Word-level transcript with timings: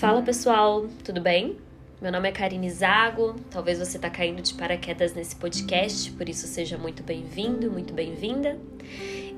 Fala 0.00 0.22
pessoal, 0.22 0.86
tudo 1.04 1.20
bem? 1.20 1.58
Meu 2.00 2.10
nome 2.10 2.26
é 2.26 2.32
Karine 2.32 2.70
Zago, 2.70 3.36
talvez 3.50 3.78
você 3.78 3.98
está 3.98 4.08
caindo 4.08 4.40
de 4.40 4.54
paraquedas 4.54 5.12
nesse 5.12 5.36
podcast, 5.36 6.10
por 6.12 6.26
isso 6.26 6.46
seja 6.46 6.78
muito 6.78 7.02
bem-vindo, 7.02 7.70
muito 7.70 7.92
bem-vinda. 7.92 8.58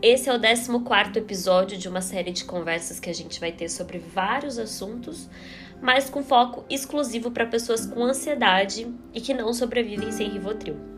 Esse 0.01 0.29
é 0.29 0.33
o 0.33 0.40
14 0.40 1.19
episódio 1.19 1.76
de 1.76 1.88
uma 1.88 2.01
série 2.01 2.30
de 2.30 2.44
conversas 2.44 3.01
que 3.01 3.11
a 3.11 3.12
gente 3.12 3.40
vai 3.40 3.51
ter 3.51 3.69
sobre 3.69 3.98
vários 3.98 4.56
assuntos, 4.56 5.29
mas 5.80 6.08
com 6.08 6.22
foco 6.22 6.65
exclusivo 6.71 7.33
para 7.33 7.44
pessoas 7.44 7.85
com 7.85 8.04
ansiedade 8.04 8.87
e 9.13 9.21
que 9.21 9.35
não 9.35 9.53
sobrevivem 9.53 10.13
sem 10.13 10.31
Rivotril. 10.31 10.92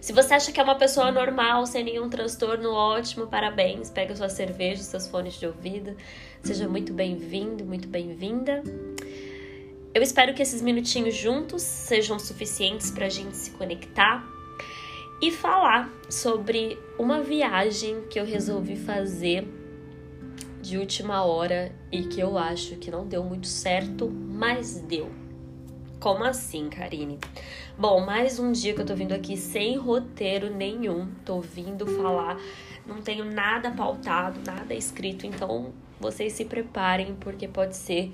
Se 0.00 0.14
você 0.14 0.32
acha 0.32 0.50
que 0.50 0.58
é 0.58 0.62
uma 0.62 0.76
pessoa 0.76 1.12
normal, 1.12 1.66
sem 1.66 1.84
nenhum 1.84 2.08
transtorno, 2.08 2.70
ótimo, 2.70 3.26
parabéns. 3.26 3.90
Pega 3.90 4.16
sua 4.16 4.30
cerveja, 4.30 4.82
seus 4.82 5.06
fones 5.06 5.34
de 5.34 5.46
ouvido. 5.46 5.94
Seja 6.42 6.66
muito 6.66 6.92
bem-vindo, 6.94 7.66
muito 7.66 7.86
bem-vinda. 7.86 8.62
Eu 9.92 10.02
espero 10.02 10.32
que 10.32 10.40
esses 10.40 10.62
minutinhos 10.62 11.14
juntos 11.14 11.62
sejam 11.62 12.18
suficientes 12.18 12.90
para 12.90 13.06
a 13.06 13.08
gente 13.10 13.36
se 13.36 13.50
conectar 13.50 14.24
e 15.20 15.30
falar 15.30 15.92
sobre 16.08 16.78
uma 16.98 17.20
viagem 17.20 18.02
que 18.08 18.18
eu 18.18 18.24
resolvi 18.24 18.76
fazer 18.76 19.46
de 20.62 20.78
última 20.78 21.24
hora 21.24 21.72
e 21.92 22.04
que 22.04 22.20
eu 22.20 22.38
acho 22.38 22.76
que 22.76 22.90
não 22.90 23.06
deu 23.06 23.22
muito 23.22 23.46
certo, 23.46 24.08
mas 24.08 24.80
deu. 24.80 25.19
Como 26.00 26.24
assim, 26.24 26.70
Karine? 26.70 27.18
Bom, 27.76 28.00
mais 28.00 28.38
um 28.38 28.52
dia 28.52 28.72
que 28.72 28.80
eu 28.80 28.86
tô 28.86 28.94
vindo 28.94 29.12
aqui 29.12 29.36
sem 29.36 29.76
roteiro 29.76 30.48
nenhum. 30.50 31.06
Tô 31.26 31.42
vindo 31.42 31.86
falar, 31.86 32.40
não 32.86 33.02
tenho 33.02 33.22
nada 33.22 33.70
pautado, 33.70 34.40
nada 34.46 34.72
escrito, 34.72 35.26
então 35.26 35.74
vocês 36.00 36.32
se 36.32 36.46
preparem 36.46 37.14
porque 37.20 37.46
pode 37.46 37.76
ser 37.76 38.10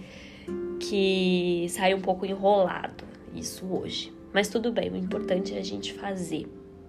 que 0.80 1.68
saia 1.68 1.96
um 1.96 2.00
pouco 2.00 2.26
enrolado 2.26 3.04
isso 3.32 3.64
hoje. 3.72 4.12
Mas 4.32 4.48
tudo 4.48 4.72
bem, 4.72 4.90
o 4.90 4.96
importante 4.96 5.54
é 5.54 5.58
a 5.58 5.64
gente 5.64 5.94
fazer, 5.94 6.44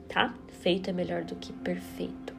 tá? 0.09 0.33
Feito 0.61 0.89
é 0.89 0.93
melhor 0.93 1.23
do 1.23 1.35
que 1.35 1.53
perfeito. 1.53 2.33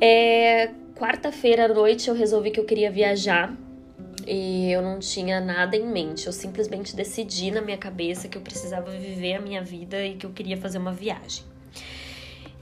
É, 0.00 0.68
quarta-feira 0.94 1.64
à 1.64 1.68
noite 1.68 2.08
eu 2.08 2.14
resolvi 2.14 2.52
que 2.52 2.60
eu 2.60 2.64
queria 2.64 2.88
viajar 2.88 3.52
e 4.28 4.70
eu 4.70 4.82
não 4.82 4.98
tinha 4.98 5.40
nada 5.40 5.74
em 5.74 5.86
mente. 5.86 6.26
Eu 6.26 6.32
simplesmente 6.32 6.94
decidi 6.94 7.50
na 7.50 7.62
minha 7.62 7.78
cabeça 7.78 8.28
que 8.28 8.36
eu 8.36 8.42
precisava 8.42 8.90
viver 8.90 9.34
a 9.34 9.40
minha 9.40 9.62
vida 9.62 10.04
e 10.04 10.16
que 10.16 10.26
eu 10.26 10.30
queria 10.30 10.56
fazer 10.56 10.76
uma 10.76 10.92
viagem. 10.92 11.44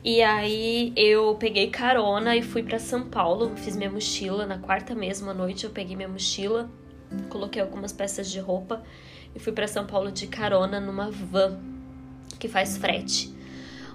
E 0.05 0.23
aí 0.23 0.93
eu 0.95 1.35
peguei 1.35 1.69
carona 1.69 2.37
e 2.37 2.43
fui 2.43 2.63
para 2.63 2.79
São 2.79 3.09
Paulo, 3.09 3.57
fiz 3.57 3.75
minha 3.75 3.91
mochila 3.91 4.47
na 4.47 4.59
quarta 4.59 4.95
mesma 4.95 5.35
noite, 5.35 5.65
eu 5.65 5.71
peguei 5.71 5.97
minha 5.97 6.09
mochila, 6.09 6.71
coloquei 7.29 7.61
algumas 7.61 7.93
peças 7.93 8.31
de 8.31 8.39
roupa 8.39 8.85
e 9.35 9.41
fui 9.41 9.53
para 9.53 9.67
São 9.67 9.85
Paulo 9.85 10.13
de 10.13 10.29
carona 10.29 10.79
numa 10.79 11.11
van 11.11 11.59
que 12.39 12.47
faz 12.47 12.77
frete. 12.77 13.35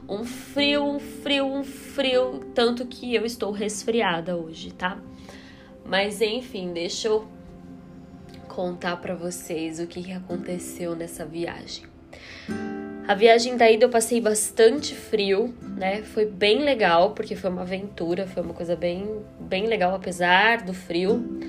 Um 0.10 0.26
frio, 0.26 0.84
um 0.84 1.00
frio, 1.00 1.46
um 1.46 1.64
frio, 1.64 2.42
tanto 2.54 2.86
que 2.86 3.16
eu 3.16 3.26
estou 3.26 3.52
resfriada 3.52 4.36
hoje, 4.36 4.72
tá? 4.72 5.00
Mas 5.86 6.20
enfim, 6.20 6.74
deixa 6.74 7.08
eu 7.08 7.26
contar 8.52 8.98
para 8.98 9.16
vocês 9.16 9.80
o 9.80 9.88
que 9.88 10.12
aconteceu 10.12 10.94
nessa 10.94 11.26
viagem. 11.26 11.86
A 13.08 13.16
viagem 13.16 13.56
da 13.56 13.70
ida 13.72 13.86
eu 13.86 13.90
passei 13.90 14.20
bastante 14.20 14.94
frio, 14.94 15.56
né? 15.62 16.04
Foi 16.04 16.26
bem 16.26 16.60
legal, 16.60 17.12
porque 17.12 17.36
foi 17.36 17.50
uma 17.50 17.62
aventura, 17.62 18.28
foi 18.28 18.44
uma 18.44 18.54
coisa 18.54 18.76
bem, 18.76 19.08
bem 19.40 19.68
legal, 19.68 19.96
apesar 19.96 20.64
do 20.64 20.74
frio. 20.74 21.40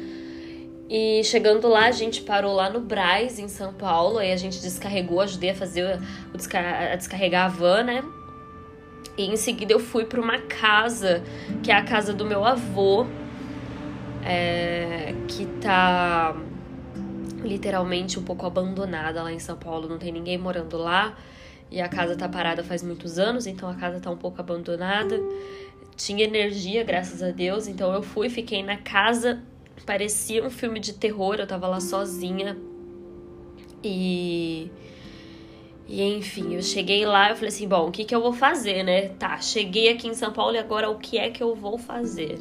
E 0.89 1.25
chegando 1.25 1.69
lá, 1.69 1.87
a 1.87 1.91
gente 1.91 2.23
parou 2.23 2.55
lá 2.55 2.71
no 2.71 2.81
Braz, 2.81 3.39
em 3.39 3.49
São 3.49 3.73
Paulo, 3.73 4.19
aí 4.19 4.33
a 4.33 4.37
gente 4.37 4.61
descarregou, 4.61 5.21
ajudei 5.21 5.51
a 5.51 5.55
fazer 5.55 5.99
o 6.33 6.57
a 6.57 6.97
descarregar 6.97 7.47
a 7.47 7.49
van, 7.49 7.83
né? 7.83 8.05
E 9.17 9.27
em 9.27 9.37
seguida 9.37 9.73
eu 9.73 9.81
fui 9.81 10.05
para 10.05 10.21
uma 10.21 10.39
casa, 10.39 11.23
que 11.63 11.71
é 11.71 11.75
a 11.75 11.83
casa 11.83 12.13
do 12.13 12.25
meu 12.25 12.45
avô, 12.45 13.07
é, 14.25 15.15
que 15.29 15.47
tá 15.61 16.35
literalmente 17.43 18.19
um 18.19 18.23
pouco 18.23 18.47
abandonada 18.47 19.23
lá 19.23 19.33
em 19.33 19.39
São 19.39 19.57
Paulo, 19.57 19.89
não 19.89 19.99
tem 19.99 20.13
ninguém 20.13 20.39
morando 20.39 20.77
lá. 20.77 21.17
E 21.71 21.81
a 21.81 21.89
casa 21.89 22.15
tá 22.17 22.29
parada 22.29 22.63
faz 22.63 22.83
muitos 22.83 23.19
anos, 23.19 23.47
então 23.47 23.69
a 23.69 23.75
casa 23.75 23.99
tá 23.99 24.11
um 24.11 24.17
pouco 24.17 24.41
abandonada. 24.41 25.19
Tinha 25.97 26.25
energia, 26.25 26.85
graças 26.85 27.23
a 27.23 27.31
Deus, 27.31 27.67
então 27.67 27.93
eu 27.95 28.03
fui, 28.03 28.29
fiquei 28.29 28.63
na 28.63 28.77
casa. 28.77 29.43
Parecia 29.87 30.45
um 30.45 30.51
filme 30.51 30.79
de 30.79 30.93
terror, 30.93 31.37
eu 31.37 31.47
tava 31.47 31.67
lá 31.67 31.81
sozinha. 31.81 32.57
E 33.83 34.71
e 35.89 36.03
enfim, 36.03 36.55
eu 36.55 36.63
cheguei 36.63 37.05
lá, 37.05 37.31
eu 37.31 37.37
falei 37.37 37.49
assim, 37.49 37.69
bom, 37.69 37.89
o 37.89 37.91
que 37.91 38.05
que 38.05 38.15
eu 38.15 38.21
vou 38.23 38.33
fazer, 38.33 38.83
né? 38.83 39.09
Tá, 39.11 39.39
cheguei 39.39 39.91
aqui 39.91 40.09
em 40.09 40.15
São 40.15 40.33
Paulo 40.33 40.55
e 40.55 40.59
agora 40.59 40.89
o 40.89 40.99
que 40.99 41.19
é 41.19 41.31
que 41.31 41.43
eu 41.43 41.55
vou 41.55 41.77
fazer? 41.77 42.39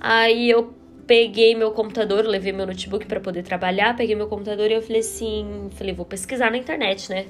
Aí 0.00 0.50
eu 0.50 0.74
peguei 1.06 1.54
meu 1.54 1.70
computador, 1.72 2.24
levei 2.24 2.52
meu 2.52 2.66
notebook 2.66 3.06
para 3.06 3.20
poder 3.20 3.42
trabalhar, 3.42 3.96
peguei 3.96 4.14
meu 4.14 4.26
computador 4.26 4.70
e 4.70 4.74
eu 4.74 4.82
falei 4.82 5.00
assim, 5.00 5.68
falei, 5.74 5.94
vou 5.94 6.06
pesquisar 6.06 6.50
na 6.50 6.56
internet, 6.56 7.10
né? 7.10 7.26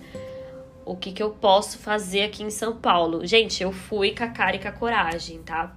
O 0.84 0.96
que 0.96 1.12
que 1.12 1.22
eu 1.22 1.30
posso 1.30 1.78
fazer 1.78 2.22
aqui 2.22 2.42
em 2.42 2.50
São 2.50 2.76
Paulo? 2.76 3.26
Gente, 3.26 3.62
eu 3.62 3.72
fui 3.72 4.14
com 4.14 4.24
a 4.24 4.28
cara 4.28 4.56
e 4.56 4.58
com 4.58 4.68
a 4.68 4.72
coragem, 4.72 5.38
tá? 5.38 5.76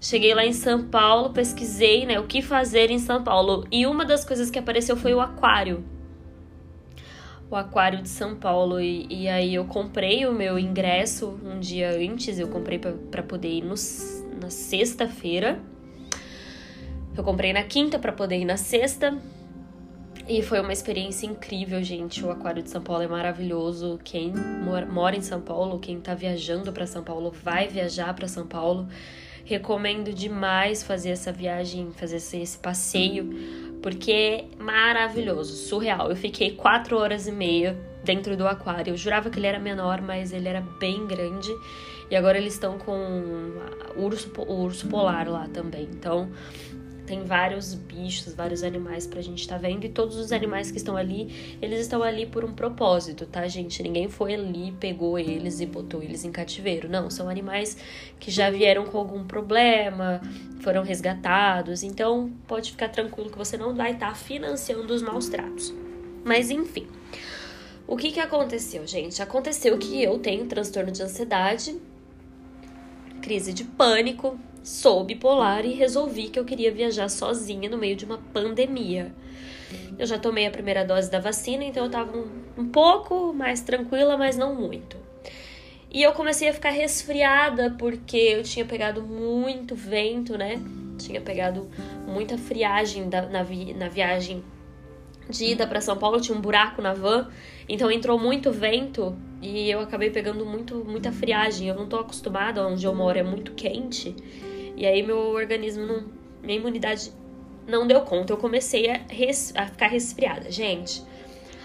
Cheguei 0.00 0.34
lá 0.34 0.44
em 0.44 0.52
São 0.52 0.84
Paulo, 0.84 1.30
pesquisei, 1.30 2.06
né, 2.06 2.20
o 2.20 2.26
que 2.26 2.42
fazer 2.42 2.90
em 2.90 2.98
São 2.98 3.24
Paulo. 3.24 3.66
E 3.70 3.86
uma 3.86 4.04
das 4.04 4.24
coisas 4.24 4.50
que 4.50 4.58
apareceu 4.58 4.96
foi 4.96 5.14
o 5.14 5.20
aquário. 5.20 5.84
O 7.50 7.56
aquário 7.56 8.02
de 8.02 8.08
São 8.08 8.36
Paulo. 8.36 8.80
E, 8.80 9.06
e 9.08 9.28
aí 9.28 9.54
eu 9.54 9.64
comprei 9.64 10.26
o 10.26 10.32
meu 10.32 10.58
ingresso 10.58 11.38
um 11.44 11.58
dia 11.58 11.90
antes, 11.90 12.38
eu 12.38 12.48
comprei 12.48 12.78
para 12.78 13.22
poder 13.22 13.48
ir 13.48 13.62
no, 13.62 13.74
na 14.40 14.50
sexta-feira. 14.50 15.60
Eu 17.16 17.22
comprei 17.22 17.52
na 17.52 17.62
quinta 17.62 17.96
para 17.98 18.12
poder 18.12 18.38
ir 18.38 18.44
na 18.44 18.56
sexta. 18.56 19.16
E 20.26 20.42
foi 20.42 20.60
uma 20.60 20.72
experiência 20.72 21.26
incrível, 21.26 21.82
gente. 21.82 22.24
O 22.24 22.30
Aquário 22.30 22.62
de 22.62 22.70
São 22.70 22.82
Paulo 22.82 23.02
é 23.02 23.06
maravilhoso. 23.06 24.00
Quem 24.02 24.32
mora 24.90 25.14
em 25.14 25.20
São 25.20 25.40
Paulo, 25.40 25.78
quem 25.78 26.00
tá 26.00 26.14
viajando 26.14 26.72
para 26.72 26.86
São 26.86 27.04
Paulo, 27.04 27.30
vai 27.30 27.68
viajar 27.68 28.12
para 28.14 28.26
São 28.26 28.46
Paulo. 28.46 28.88
Recomendo 29.44 30.12
demais 30.12 30.82
fazer 30.82 31.10
essa 31.10 31.30
viagem, 31.30 31.92
fazer 31.92 32.16
esse 32.16 32.58
passeio, 32.58 33.30
porque 33.82 34.10
é 34.10 34.44
maravilhoso, 34.58 35.54
surreal. 35.54 36.08
Eu 36.08 36.16
fiquei 36.16 36.52
quatro 36.52 36.96
horas 36.96 37.28
e 37.28 37.32
meia 37.32 37.78
dentro 38.02 38.36
do 38.36 38.48
aquário. 38.48 38.92
Eu 38.92 38.96
jurava 38.96 39.30
que 39.30 39.38
ele 39.38 39.46
era 39.46 39.58
menor, 39.60 40.00
mas 40.00 40.32
ele 40.32 40.48
era 40.48 40.62
bem 40.80 41.06
grande. 41.06 41.50
E 42.10 42.16
agora 42.16 42.38
eles 42.38 42.54
estão 42.54 42.78
com 42.78 42.92
o 43.96 44.02
urso, 44.02 44.32
o 44.38 44.62
urso 44.62 44.88
polar 44.88 45.28
lá 45.28 45.48
também. 45.48 45.88
Então, 45.92 46.30
tem 47.06 47.24
vários 47.24 47.74
bichos, 47.74 48.34
vários 48.34 48.62
animais 48.62 49.06
pra 49.06 49.20
gente 49.20 49.40
estar 49.40 49.56
tá 49.56 49.60
vendo. 49.60 49.84
E 49.84 49.88
todos 49.88 50.16
os 50.16 50.32
animais 50.32 50.70
que 50.70 50.76
estão 50.76 50.96
ali, 50.96 51.56
eles 51.60 51.80
estão 51.80 52.02
ali 52.02 52.26
por 52.26 52.44
um 52.44 52.52
propósito, 52.52 53.26
tá, 53.26 53.46
gente? 53.46 53.82
Ninguém 53.82 54.08
foi 54.08 54.34
ali, 54.34 54.72
pegou 54.72 55.18
eles 55.18 55.60
e 55.60 55.66
botou 55.66 56.02
eles 56.02 56.24
em 56.24 56.32
cativeiro. 56.32 56.88
Não, 56.88 57.10
são 57.10 57.28
animais 57.28 57.76
que 58.18 58.30
já 58.30 58.50
vieram 58.50 58.84
com 58.84 58.98
algum 58.98 59.24
problema, 59.24 60.20
foram 60.60 60.82
resgatados. 60.82 61.82
Então, 61.82 62.32
pode 62.46 62.70
ficar 62.70 62.88
tranquilo 62.88 63.30
que 63.30 63.38
você 63.38 63.56
não 63.56 63.74
vai 63.74 63.92
estar 63.92 64.08
tá 64.08 64.14
financiando 64.14 64.92
os 64.92 65.02
maus 65.02 65.28
tratos. 65.28 65.74
Mas, 66.24 66.50
enfim. 66.50 66.86
O 67.86 67.96
que 67.96 68.12
que 68.12 68.20
aconteceu, 68.20 68.86
gente? 68.86 69.20
Aconteceu 69.20 69.76
que 69.76 70.02
eu 70.02 70.18
tenho 70.18 70.46
transtorno 70.46 70.90
de 70.90 71.02
ansiedade, 71.02 71.78
crise 73.24 73.54
de 73.54 73.64
pânico, 73.64 74.38
sou 74.62 75.02
bipolar 75.02 75.64
e 75.64 75.72
resolvi 75.72 76.28
que 76.28 76.38
eu 76.38 76.44
queria 76.44 76.70
viajar 76.70 77.08
sozinha 77.08 77.70
no 77.70 77.78
meio 77.78 77.96
de 77.96 78.04
uma 78.04 78.18
pandemia. 78.18 79.14
Eu 79.98 80.04
já 80.04 80.18
tomei 80.18 80.46
a 80.46 80.50
primeira 80.50 80.84
dose 80.84 81.10
da 81.10 81.18
vacina, 81.18 81.64
então 81.64 81.86
eu 81.86 81.90
tava 81.90 82.14
um, 82.14 82.28
um 82.58 82.68
pouco 82.68 83.32
mais 83.32 83.62
tranquila, 83.62 84.18
mas 84.18 84.36
não 84.36 84.54
muito. 84.54 84.98
E 85.90 86.02
eu 86.02 86.12
comecei 86.12 86.50
a 86.50 86.52
ficar 86.52 86.68
resfriada 86.68 87.74
porque 87.78 88.18
eu 88.18 88.42
tinha 88.42 88.66
pegado 88.66 89.00
muito 89.00 89.74
vento, 89.74 90.36
né? 90.36 90.60
Tinha 90.98 91.20
pegado 91.22 91.70
muita 92.06 92.36
friagem 92.36 93.08
da, 93.08 93.22
na, 93.22 93.42
vi, 93.42 93.72
na 93.72 93.88
viagem 93.88 94.44
de 95.28 95.46
ida 95.46 95.66
para 95.66 95.80
São 95.80 95.96
Paulo, 95.96 96.20
tinha 96.20 96.36
um 96.36 96.40
buraco 96.40 96.82
na 96.82 96.92
van, 96.92 97.28
então 97.68 97.90
entrou 97.90 98.18
muito 98.18 98.52
vento 98.52 99.16
e 99.40 99.70
eu 99.70 99.80
acabei 99.80 100.10
pegando 100.10 100.44
muito, 100.44 100.84
muita 100.84 101.12
friagem. 101.12 101.68
Eu 101.68 101.74
não 101.74 101.86
tô 101.86 101.96
acostumada, 101.96 102.66
onde 102.66 102.84
eu 102.86 102.94
moro 102.94 103.18
é 103.18 103.22
muito 103.22 103.52
quente. 103.52 104.14
E 104.76 104.86
aí 104.86 105.02
meu 105.02 105.18
organismo 105.18 105.86
não. 105.86 106.04
Minha 106.42 106.58
imunidade 106.58 107.10
não 107.66 107.86
deu 107.86 108.00
conta. 108.02 108.32
Eu 108.32 108.36
comecei 108.36 108.90
a, 108.90 109.00
res, 109.08 109.52
a 109.56 109.66
ficar 109.66 109.88
resfriada. 109.88 110.50
Gente, 110.50 111.02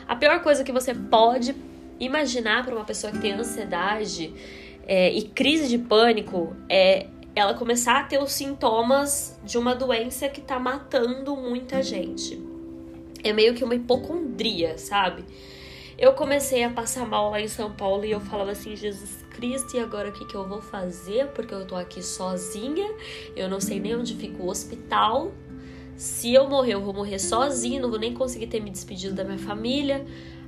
a 0.08 0.16
pior 0.16 0.42
coisa 0.42 0.64
que 0.64 0.72
você 0.72 0.94
pode 0.94 1.56
imaginar 2.00 2.66
para 2.66 2.74
uma 2.74 2.86
pessoa 2.86 3.12
que 3.12 3.20
tem 3.20 3.34
ansiedade 3.34 4.34
é, 4.88 5.12
e 5.12 5.24
crise 5.24 5.68
de 5.68 5.78
pânico 5.78 6.56
é, 6.70 7.08
ela 7.36 7.54
começar 7.54 8.00
a 8.00 8.04
ter 8.04 8.22
os 8.22 8.32
sintomas 8.32 9.40
de 9.44 9.58
uma 9.58 9.76
doença 9.76 10.28
que 10.28 10.42
tá 10.42 10.60
matando 10.60 11.36
muita 11.36 11.84
gente. 11.84 12.49
É 13.24 13.34
meio 13.34 13.54
que 13.54 13.64
uma 13.64 13.76
hipocondria, 13.76 14.78
sabe? 14.78 15.26
Eu 15.98 16.14
comecei 16.14 16.64
a 16.64 16.70
passar 16.70 17.06
mal 17.06 17.30
lá 17.30 17.42
em 17.42 17.50
São 17.50 17.74
Paulo 17.74 18.06
e 18.06 18.12
eu 18.12 18.22
falava 18.22 18.52
assim, 18.52 18.74
Jesus 18.74 19.26
Cristo, 19.32 19.76
e 19.76 19.80
agora 19.80 20.10
o 20.10 20.14
que, 20.14 20.26
que 20.26 20.36
eu 20.36 20.48
vou 20.48 20.62
fazer? 20.62 21.28
Porque 21.28 21.54
eu 21.54 21.68
tô 21.68 21.76
aqui 21.76 22.02
sozinha, 22.02 22.90
eu 23.36 23.50
não 23.50 23.60
sei 23.60 23.82
nem 23.82 23.98
onde 23.98 24.16
fica 24.16 24.42
o 24.42 24.48
hospital. 24.48 25.34
Se 25.98 26.34
eu 26.34 26.48
morrer, 26.48 26.76
eu 26.76 26.82
vou 26.82 26.94
morrer 26.94 27.20
sozinha, 27.20 27.82
não 27.82 27.90
vou 27.90 28.00
nem 28.00 28.14
conseguir 28.14 28.48
ter 28.48 28.62
me 28.62 28.70
despedido 28.70 29.14
da 29.14 29.26
minha 29.26 29.38
família. 29.38 30.06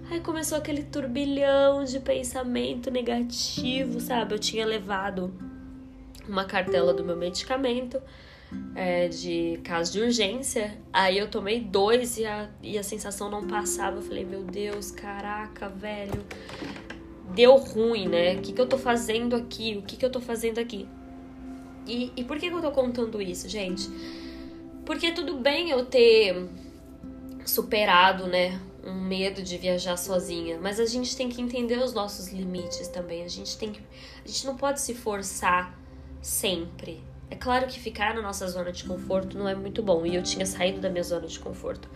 Aí 0.10 0.22
começou 0.22 0.58
aquele 0.58 0.84
turbilhão 0.84 1.84
de 1.84 2.00
pensamento 2.00 2.90
negativo, 2.90 4.00
sabe? 4.00 4.36
Eu 4.36 4.40
tinha 4.40 4.66
levado 4.66 5.34
uma 6.30 6.46
cartela 6.46 6.94
do 6.94 7.04
meu 7.04 7.18
medicamento 7.18 8.02
é, 8.76 9.08
de 9.08 9.60
caso 9.64 9.92
de 9.94 10.02
urgência. 10.02 10.78
Aí 10.92 11.18
eu 11.18 11.30
tomei 11.30 11.60
dois 11.60 12.18
e 12.18 12.26
a, 12.26 12.50
e 12.62 12.78
a 12.78 12.84
sensação 12.84 13.30
não 13.30 13.48
passava. 13.48 13.98
Eu 13.98 14.02
falei, 14.02 14.26
meu 14.26 14.44
Deus, 14.44 14.92
caraca, 14.92 15.70
velho. 15.70 16.24
Deu 17.34 17.56
ruim, 17.58 18.08
né? 18.08 18.36
O 18.36 18.42
que, 18.42 18.54
que 18.54 18.62
eu 18.62 18.68
tô 18.68 18.78
fazendo 18.78 19.36
aqui? 19.36 19.78
O 19.78 19.82
que, 19.84 19.96
que 19.96 20.06
eu 20.06 20.10
tô 20.10 20.20
fazendo 20.20 20.60
aqui? 20.60 20.88
E, 21.88 22.12
e 22.16 22.24
por 22.24 22.38
que, 22.38 22.50
que 22.50 22.56
eu 22.56 22.62
tô 22.62 22.72
contando 22.72 23.22
isso, 23.22 23.48
gente? 23.50 23.90
Porque 24.86 25.12
tudo 25.12 25.38
bem 25.38 25.70
eu 25.70 25.86
ter 25.86 26.48
superado, 27.46 28.28
né? 28.28 28.60
Um 28.84 29.00
medo 29.00 29.44
de 29.44 29.58
viajar 29.58 29.96
sozinha, 29.96 30.60
mas 30.60 30.80
a 30.80 30.86
gente 30.86 31.16
tem 31.16 31.30
que 31.30 31.40
entender 31.40 31.78
os 31.78 31.94
nossos 31.94 32.30
limites 32.30 32.88
também. 32.88 33.24
A 33.24 33.28
gente 33.28 33.58
tem 33.58 33.72
que, 33.72 33.82
a 34.24 34.28
gente 34.28 34.46
não 34.46 34.58
pode 34.58 34.82
se 34.82 34.94
forçar 34.94 35.78
sempre. 36.22 37.11
É 37.32 37.36
claro 37.36 37.66
que 37.66 37.80
ficar 37.80 38.14
na 38.14 38.22
nossa 38.22 38.46
zona 38.46 38.74
de 38.74 38.84
conforto 38.84 39.38
não 39.38 39.48
é 39.48 39.56
muito 39.56 39.82
bom 39.82 40.06
e 40.06 40.16
eu 40.16 40.22
tinha 40.22 40.46
saído 40.46 40.82
da 40.82 40.90
minha 40.90 41.04
zona 41.04 41.26
de 41.26 41.40
conforto. 41.40 41.90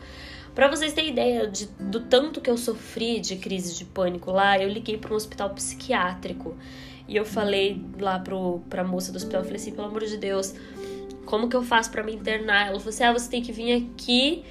Para 0.56 0.70
vocês 0.70 0.94
terem 0.94 1.12
ideia 1.12 1.46
de, 1.46 1.66
do 1.78 2.00
tanto 2.00 2.40
que 2.40 2.50
eu 2.50 2.58
sofri 2.58 3.20
de 3.20 3.36
crise 3.36 3.76
de 3.76 3.84
pânico 3.84 4.32
lá, 4.32 4.58
eu 4.58 4.70
liguei 4.70 4.98
para 4.98 5.12
um 5.12 5.16
hospital 5.18 5.50
psiquiátrico 5.50 6.56
e 7.06 7.18
eu 7.18 7.26
falei 7.26 7.82
lá 8.00 8.18
pro, 8.18 8.62
pra 8.70 8.82
moça 8.86 9.12
do 9.12 9.18
hospital, 9.18 9.42
eu 9.42 9.46
falei 9.46 9.60
assim, 9.60 9.74
pelo 9.74 9.90
amor 9.90 10.06
de 10.06 10.16
Deus, 10.16 10.56
como 11.26 11.50
que 11.50 11.56
eu 11.58 11.62
faço 11.62 11.92
para 11.92 12.02
me 12.02 12.16
internar? 12.16 12.68
Ela 12.70 12.80
falou 12.80 12.90
assim, 12.90 13.04
ah, 13.04 13.12
você 13.12 13.30
tem 13.30 13.42
que 13.42 13.52
vir 13.52 13.74
aqui 13.74 14.46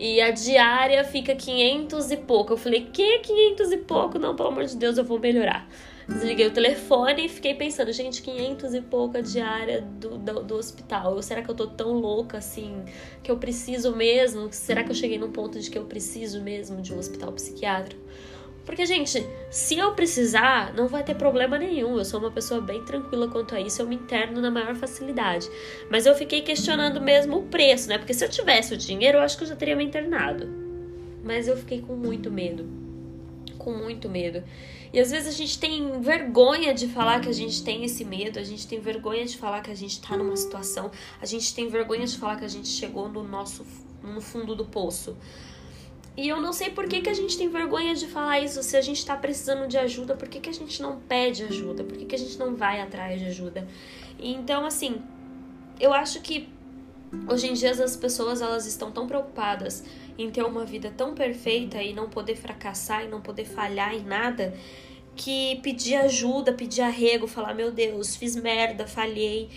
e 0.00 0.18
a 0.22 0.30
diária 0.30 1.04
fica 1.04 1.34
500 1.34 2.10
e 2.10 2.16
pouco. 2.16 2.54
Eu 2.54 2.56
falei, 2.56 2.86
que 2.90 3.18
500 3.18 3.72
e 3.72 3.76
pouco? 3.76 4.18
Não, 4.18 4.34
pelo 4.34 4.48
amor 4.48 4.64
de 4.64 4.76
Deus, 4.76 4.96
eu 4.96 5.04
vou 5.04 5.18
melhorar. 5.18 5.68
Desliguei 6.08 6.46
o 6.46 6.50
telefone 6.50 7.26
e 7.26 7.28
fiquei 7.28 7.54
pensando, 7.54 7.92
gente, 7.92 8.22
500 8.22 8.74
e 8.74 8.80
pouca 8.80 9.22
diária 9.22 9.80
do, 9.80 10.18
do, 10.18 10.42
do, 10.42 10.54
hospital. 10.56 11.22
Será 11.22 11.42
que 11.42 11.50
eu 11.50 11.54
tô 11.54 11.66
tão 11.66 11.92
louca 11.92 12.38
assim 12.38 12.84
que 13.22 13.30
eu 13.30 13.36
preciso 13.36 13.94
mesmo? 13.94 14.48
Será 14.52 14.82
que 14.82 14.90
eu 14.90 14.94
cheguei 14.94 15.18
num 15.18 15.30
ponto 15.30 15.60
de 15.60 15.70
que 15.70 15.78
eu 15.78 15.84
preciso 15.84 16.42
mesmo 16.42 16.82
de 16.82 16.92
um 16.92 16.98
hospital 16.98 17.32
psiquiátrico? 17.32 18.02
Porque, 18.64 18.86
gente, 18.86 19.26
se 19.50 19.76
eu 19.76 19.92
precisar, 19.92 20.72
não 20.74 20.86
vai 20.86 21.02
ter 21.02 21.16
problema 21.16 21.58
nenhum. 21.58 21.98
Eu 21.98 22.04
sou 22.04 22.20
uma 22.20 22.30
pessoa 22.30 22.60
bem 22.60 22.84
tranquila 22.84 23.28
quanto 23.28 23.54
a 23.54 23.60
isso, 23.60 23.82
eu 23.82 23.88
me 23.88 23.96
interno 23.96 24.40
na 24.40 24.50
maior 24.50 24.76
facilidade. 24.76 25.48
Mas 25.90 26.06
eu 26.06 26.14
fiquei 26.14 26.42
questionando 26.42 27.00
mesmo 27.00 27.38
o 27.38 27.42
preço, 27.42 27.88
né? 27.88 27.98
Porque 27.98 28.14
se 28.14 28.24
eu 28.24 28.28
tivesse 28.28 28.74
o 28.74 28.76
dinheiro, 28.76 29.18
eu 29.18 29.22
acho 29.22 29.36
que 29.36 29.42
eu 29.42 29.48
já 29.48 29.56
teria 29.56 29.74
me 29.74 29.84
internado. 29.84 30.48
Mas 31.24 31.48
eu 31.48 31.56
fiquei 31.56 31.80
com 31.80 31.94
muito 31.94 32.30
medo. 32.30 32.68
Com 33.58 33.72
muito 33.72 34.08
medo. 34.08 34.44
E 34.92 35.00
às 35.00 35.10
vezes 35.10 35.28
a 35.28 35.36
gente 35.36 35.58
tem 35.58 36.00
vergonha 36.00 36.74
de 36.74 36.86
falar 36.86 37.20
que 37.20 37.28
a 37.28 37.32
gente 37.32 37.64
tem 37.64 37.82
esse 37.84 38.04
medo, 38.04 38.38
a 38.38 38.44
gente 38.44 38.66
tem 38.66 38.78
vergonha 38.78 39.24
de 39.24 39.38
falar 39.38 39.62
que 39.62 39.70
a 39.70 39.74
gente 39.74 40.00
tá 40.00 40.16
numa 40.16 40.36
situação, 40.36 40.90
a 41.20 41.24
gente 41.24 41.54
tem 41.54 41.68
vergonha 41.68 42.06
de 42.06 42.18
falar 42.18 42.36
que 42.36 42.44
a 42.44 42.48
gente 42.48 42.68
chegou 42.68 43.08
no 43.08 43.22
nosso 43.22 43.64
no 44.02 44.20
fundo 44.20 44.54
do 44.54 44.64
poço. 44.64 45.16
E 46.14 46.28
eu 46.28 46.40
não 46.42 46.52
sei 46.52 46.68
por 46.70 46.86
que, 46.86 47.00
que 47.00 47.08
a 47.08 47.14
gente 47.14 47.38
tem 47.38 47.48
vergonha 47.48 47.94
de 47.94 48.06
falar 48.06 48.40
isso. 48.40 48.62
Se 48.62 48.76
a 48.76 48.82
gente 48.82 49.04
tá 49.04 49.16
precisando 49.16 49.66
de 49.66 49.78
ajuda, 49.78 50.14
por 50.14 50.28
que, 50.28 50.40
que 50.40 50.50
a 50.50 50.52
gente 50.52 50.82
não 50.82 51.00
pede 51.00 51.42
ajuda? 51.44 51.84
Por 51.84 51.96
que, 51.96 52.04
que 52.04 52.14
a 52.14 52.18
gente 52.18 52.38
não 52.38 52.54
vai 52.54 52.80
atrás 52.82 53.18
de 53.18 53.26
ajuda? 53.26 53.66
Então, 54.18 54.66
assim, 54.66 55.00
eu 55.80 55.94
acho 55.94 56.20
que 56.20 56.50
hoje 57.28 57.46
em 57.48 57.54
dia 57.54 57.70
as 57.70 57.96
pessoas 57.96 58.42
elas 58.42 58.66
estão 58.66 58.90
tão 58.90 59.06
preocupadas 59.06 59.84
em 60.18 60.30
ter 60.30 60.42
uma 60.42 60.64
vida 60.64 60.92
tão 60.96 61.14
perfeita 61.14 61.82
e 61.82 61.92
não 61.92 62.08
poder 62.08 62.36
fracassar 62.36 63.04
e 63.04 63.08
não 63.08 63.20
poder 63.20 63.44
falhar 63.44 63.94
em 63.94 64.02
nada 64.02 64.54
que 65.14 65.60
pedir 65.62 65.96
ajuda, 65.96 66.52
pedir 66.52 66.82
arrego, 66.82 67.26
falar: 67.26 67.54
meu 67.54 67.70
Deus, 67.70 68.16
fiz 68.16 68.36
merda, 68.36 68.86
falhei 68.86 69.48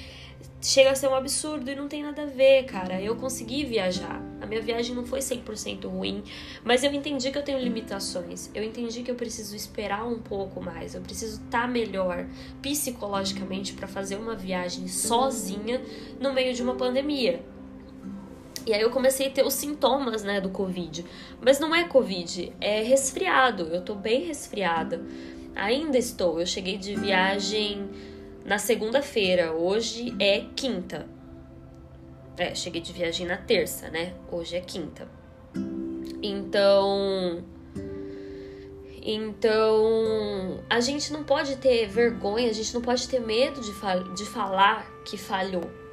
chega 0.66 0.92
a 0.92 0.96
ser 0.96 1.08
um 1.08 1.16
absurdo 1.16 1.70
e 1.70 1.76
não 1.76 1.88
tem 1.88 2.02
nada 2.02 2.24
a 2.24 2.26
ver, 2.26 2.64
cara. 2.64 3.02
Eu 3.02 3.16
consegui 3.16 3.64
viajar. 3.66 4.22
A 4.42 4.46
minha 4.46 4.62
viagem 4.62 4.96
não 4.96 5.06
foi 5.06 5.20
100% 5.20 5.88
ruim, 5.88 6.24
mas 6.64 6.84
eu 6.84 6.92
entendi 6.92 7.32
que 7.32 7.38
eu 7.38 7.44
tenho 7.44 7.60
limitações. 7.60 8.50
Eu 8.54 8.64
entendi 8.64 9.04
que 9.04 9.12
eu 9.12 9.16
preciso 9.16 9.56
esperar 9.56 10.06
um 10.06 10.20
pouco 10.20 10.62
mais. 10.62 10.96
Eu 10.96 11.02
preciso 11.02 11.42
estar 11.44 11.62
tá 11.62 11.68
melhor 11.68 12.26
psicologicamente 12.62 13.74
para 13.74 13.88
fazer 13.88 14.16
uma 14.16 14.36
viagem 14.36 14.88
sozinha 14.88 15.82
no 16.20 16.34
meio 16.34 16.54
de 16.54 16.62
uma 16.62 16.76
pandemia. 16.76 17.44
E 18.66 18.74
aí 18.74 18.82
eu 18.82 18.90
comecei 18.90 19.28
a 19.28 19.30
ter 19.30 19.46
os 19.46 19.54
sintomas, 19.54 20.24
né, 20.24 20.42
do 20.42 20.50
Covid. 20.50 21.06
Mas 21.40 21.60
não 21.60 21.74
é 21.76 21.88
Covid, 21.88 22.52
é 22.60 22.82
resfriado. 22.82 23.64
Eu 23.64 23.82
tô 23.82 23.94
bem 23.94 24.24
resfriada. 24.24 25.02
Ainda 25.56 25.98
estou. 25.98 26.40
Eu 26.40 26.46
cheguei 26.46 26.78
de 26.78 26.96
viagem 26.96 27.88
na 28.44 28.58
segunda-feira. 28.58 29.54
Hoje 29.54 30.16
é 30.20 30.46
quinta. 30.56 31.08
É, 32.38 32.56
cheguei 32.56 32.82
de 32.82 32.92
viagem 32.92 33.26
na 33.26 33.38
terça, 33.38 33.90
né? 33.90 34.14
Hoje 34.32 34.56
é 34.56 34.62
quinta. 34.62 35.08
Então. 36.24 37.44
Então. 39.02 40.64
A 40.68 40.80
gente 40.80 41.14
não 41.14 41.24
pode 41.24 41.56
ter 41.58 41.88
vergonha, 41.88 42.50
a 42.50 42.54
gente 42.54 42.74
não 42.74 42.82
pode 42.82 43.08
ter 43.08 43.20
medo 43.20 43.62
de, 43.62 43.72
fal 43.74 44.04
de 44.16 44.26
falar 44.26 44.92
que 45.06 45.18
falhou. 45.18 45.85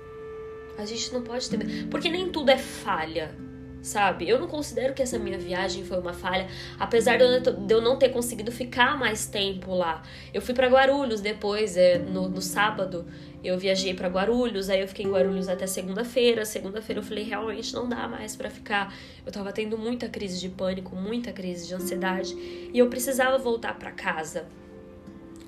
A 0.78 0.84
gente 0.84 1.12
não 1.12 1.22
pode 1.22 1.48
ter 1.48 1.56
medo. 1.56 1.88
Porque 1.88 2.08
nem 2.08 2.30
tudo 2.30 2.50
é 2.50 2.58
falha 2.58 3.34
sabe? 3.82 4.28
Eu 4.28 4.38
não 4.38 4.46
considero 4.46 4.94
que 4.94 5.02
essa 5.02 5.19
minha 5.19 5.38
viagem 5.38 5.84
foi 5.84 5.98
uma 5.98 6.12
falha, 6.12 6.46
apesar 6.78 7.19
de 7.19 7.74
eu 7.74 7.82
não 7.82 7.96
ter 7.98 8.10
conseguido 8.10 8.52
ficar 8.52 8.96
mais 8.96 9.26
tempo 9.26 9.74
lá. 9.74 10.02
Eu 10.32 10.40
fui 10.40 10.54
para 10.54 10.69
Guarulhos 10.69 11.20
depois, 11.20 11.76
é, 11.76 11.98
no, 11.98 12.28
no 12.28 12.40
sábado, 12.40 13.04
eu 13.42 13.58
viajei 13.58 13.92
para 13.92 14.08
Guarulhos, 14.08 14.70
aí 14.70 14.80
eu 14.80 14.88
fiquei 14.88 15.04
em 15.04 15.10
Guarulhos 15.10 15.48
até 15.48 15.66
segunda-feira. 15.66 16.44
Segunda-feira 16.44 17.00
eu 17.00 17.04
falei, 17.04 17.25
realmente 17.25 17.75
não 17.75 17.88
dá 17.88 18.06
mais 18.06 18.37
para 18.37 18.49
ficar. 18.49 18.94
Eu 19.26 19.32
tava 19.32 19.52
tendo 19.52 19.76
muita 19.76 20.08
crise 20.08 20.38
de 20.38 20.49
pânico, 20.49 20.94
muita 20.94 21.32
crise 21.32 21.66
de 21.66 21.75
ansiedade, 21.75 22.35
e 22.73 22.78
eu 22.78 22.88
precisava 22.88 23.37
voltar 23.38 23.76
para 23.76 23.90
casa. 23.90 24.47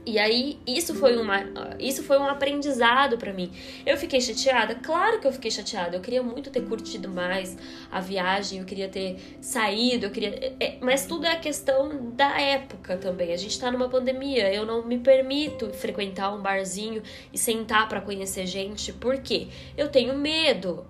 E 0.07 0.19
aí, 0.19 0.59
isso 0.67 0.95
foi, 0.95 1.17
uma, 1.17 1.45
isso 1.79 2.03
foi 2.03 2.19
um 2.19 2.27
aprendizado 2.27 3.17
para 3.17 3.33
mim. 3.33 3.51
Eu 3.87 3.97
fiquei 3.97 4.21
chateada? 4.21 4.75
Claro 4.75 5.19
que 5.19 5.27
eu 5.27 5.33
fiquei 5.33 5.51
chateada. 5.51 5.97
Eu 5.97 6.01
queria 6.03 6.23
muito 6.23 6.51
ter 6.51 6.61
curtido 6.63 7.09
mais 7.09 7.57
a 7.91 8.01
viagem, 8.01 8.59
eu 8.59 8.67
queria 8.67 8.89
ter 8.89 9.17
saído, 9.41 10.07
eu 10.07 10.11
queria. 10.11 10.55
É, 10.61 10.77
mas 10.81 11.07
tudo 11.07 11.27
é 11.27 11.37
questão 11.37 12.11
da 12.11 12.39
época 12.39 12.99
também. 12.99 13.33
A 13.33 13.37
gente 13.37 13.59
tá 13.59 13.71
numa 13.71 13.89
pandemia. 13.89 14.53
Eu 14.53 14.67
não 14.67 14.85
me 14.87 14.99
permito 14.99 15.71
frequentar 15.71 16.35
um 16.35 16.43
barzinho 16.43 17.03
e 17.33 17.39
sentar 17.39 17.89
para 17.89 18.03
conhecer 18.03 18.47
gente. 18.47 18.93
Por 18.93 19.19
quê? 19.19 19.49
Eu 19.77 19.89
tenho 19.89 20.15
medo 20.15 20.87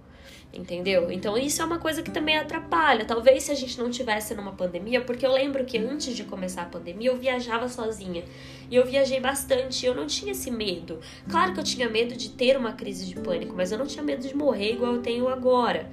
entendeu? 0.57 1.11
Então 1.11 1.37
isso 1.37 1.61
é 1.61 1.65
uma 1.65 1.79
coisa 1.79 2.03
que 2.03 2.11
também 2.11 2.37
atrapalha. 2.37 3.05
Talvez 3.05 3.45
se 3.45 3.53
a 3.53 3.55
gente 3.55 3.79
não 3.79 3.91
tivesse 3.91 4.35
numa 4.35 4.53
pandemia, 4.53 5.01
porque 5.01 5.27
eu 5.27 5.33
lembro 5.33 5.65
que 5.65 5.79
antes 5.79 6.15
de 6.15 6.25
começar 6.25 6.63
a 6.63 6.67
pandemia 6.67 7.11
eu 7.11 7.17
viajava 7.17 7.69
sozinha. 7.69 8.25
E 8.71 8.77
eu 8.77 8.87
viajei 8.87 9.21
bastante, 9.21 9.85
eu 9.85 9.95
não 9.95 10.07
tinha 10.07 10.33
esse 10.33 10.51
medo. 10.51 11.01
Claro 11.29 11.53
que 11.53 11.61
eu 11.61 11.65
tinha 11.65 11.89
medo 11.89 12.17
de 12.17 12.31
ter 12.31 12.57
uma 12.57 12.73
crise 12.73 13.07
de 13.07 13.15
pânico, 13.17 13.55
mas 13.55 13.73
eu 13.73 13.79
não 13.79 13.87
tinha 13.87 14.03
medo 14.03 14.27
de 14.27 14.35
morrer 14.35 14.73
igual 14.73 14.95
eu 14.95 15.03
tenho 15.03 15.29
agora. 15.29 15.91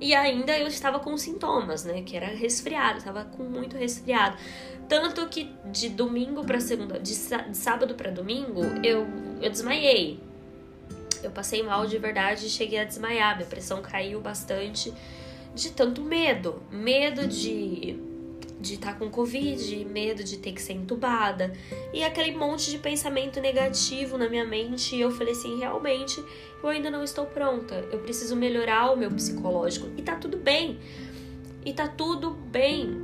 E 0.00 0.14
ainda 0.14 0.56
eu 0.56 0.68
estava 0.68 1.00
com 1.00 1.16
sintomas, 1.16 1.84
né? 1.84 2.02
Que 2.02 2.16
era 2.16 2.26
resfriado, 2.26 2.98
estava 2.98 3.24
com 3.24 3.42
muito 3.42 3.76
resfriado. 3.76 4.36
Tanto 4.88 5.26
que 5.28 5.52
de 5.66 5.88
domingo 5.88 6.44
para 6.44 6.60
segunda, 6.60 6.98
de 6.98 7.14
sábado 7.14 7.94
para 7.94 8.10
domingo, 8.10 8.62
eu, 8.82 9.06
eu 9.42 9.50
desmaiei. 9.50 10.27
Eu 11.22 11.30
passei 11.30 11.62
mal 11.62 11.86
de 11.86 11.98
verdade 11.98 12.46
e 12.46 12.50
cheguei 12.50 12.78
a 12.78 12.84
desmaiar. 12.84 13.36
Minha 13.36 13.48
pressão 13.48 13.82
caiu 13.82 14.20
bastante 14.20 14.92
de 15.54 15.70
tanto 15.70 16.02
medo. 16.02 16.62
Medo 16.70 17.26
de 17.26 18.08
de 18.60 18.74
estar 18.74 18.92
tá 18.92 18.98
com 18.98 19.08
Covid, 19.08 19.84
medo 19.84 20.24
de 20.24 20.36
ter 20.38 20.52
que 20.52 20.60
ser 20.60 20.72
entubada 20.72 21.52
e 21.92 22.02
aquele 22.02 22.36
monte 22.36 22.70
de 22.70 22.78
pensamento 22.78 23.40
negativo 23.40 24.18
na 24.18 24.28
minha 24.28 24.44
mente. 24.44 24.96
E 24.96 25.00
eu 25.00 25.10
falei 25.10 25.32
assim: 25.32 25.58
realmente, 25.58 26.22
eu 26.62 26.68
ainda 26.68 26.90
não 26.90 27.04
estou 27.04 27.26
pronta. 27.26 27.76
Eu 27.92 28.00
preciso 28.00 28.34
melhorar 28.34 28.90
o 28.92 28.96
meu 28.96 29.10
psicológico. 29.10 29.88
E 29.96 30.02
tá 30.02 30.16
tudo 30.16 30.36
bem. 30.36 30.78
E 31.64 31.72
tá 31.72 31.86
tudo 31.86 32.30
bem. 32.30 32.96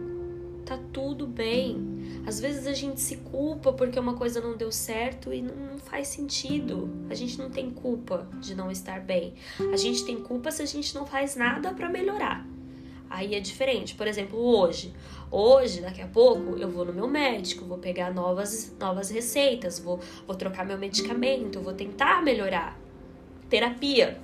Tá 0.65 0.79
tudo 0.93 1.27
bem. 1.27 1.94
Às 2.27 2.41
vezes 2.41 2.67
a 2.67 2.73
gente 2.73 3.01
se 3.01 3.17
culpa 3.19 3.73
porque 3.73 3.99
uma 3.99 4.15
coisa 4.15 4.41
não 4.41 4.57
deu 4.57 4.73
certo 4.73 5.33
e 5.33 5.43
não 5.43 5.79
faz 5.79 6.09
sentido. 6.09 6.89
A 7.11 7.15
gente 7.15 7.39
não 7.39 7.51
tem 7.51 7.71
culpa 7.71 8.27
de 8.41 8.55
não 8.55 8.71
estar 8.71 9.01
bem. 9.01 9.35
A 9.73 9.77
gente 9.77 10.05
tem 10.05 10.17
culpa 10.17 10.51
se 10.51 10.63
a 10.63 10.67
gente 10.67 10.95
não 10.95 11.05
faz 11.07 11.37
nada 11.37 11.73
para 11.75 11.89
melhorar. 11.89 12.47
Aí 13.11 13.35
é 13.35 13.41
diferente. 13.41 13.95
Por 13.95 14.07
exemplo, 14.07 14.39
hoje. 14.39 14.95
Hoje, 15.31 15.81
daqui 15.81 16.01
a 16.01 16.07
pouco, 16.07 16.57
eu 16.57 16.71
vou 16.71 16.85
no 16.85 16.93
meu 16.93 17.07
médico, 17.07 17.65
vou 17.65 17.79
pegar 17.79 18.13
novas, 18.13 18.75
novas 18.79 19.11
receitas, 19.11 19.79
vou, 19.79 20.01
vou 20.27 20.37
trocar 20.37 20.65
meu 20.65 20.79
medicamento, 20.79 21.61
vou 21.61 21.75
tentar 21.75 22.23
melhorar. 22.23 22.79
Terapia. 23.49 24.21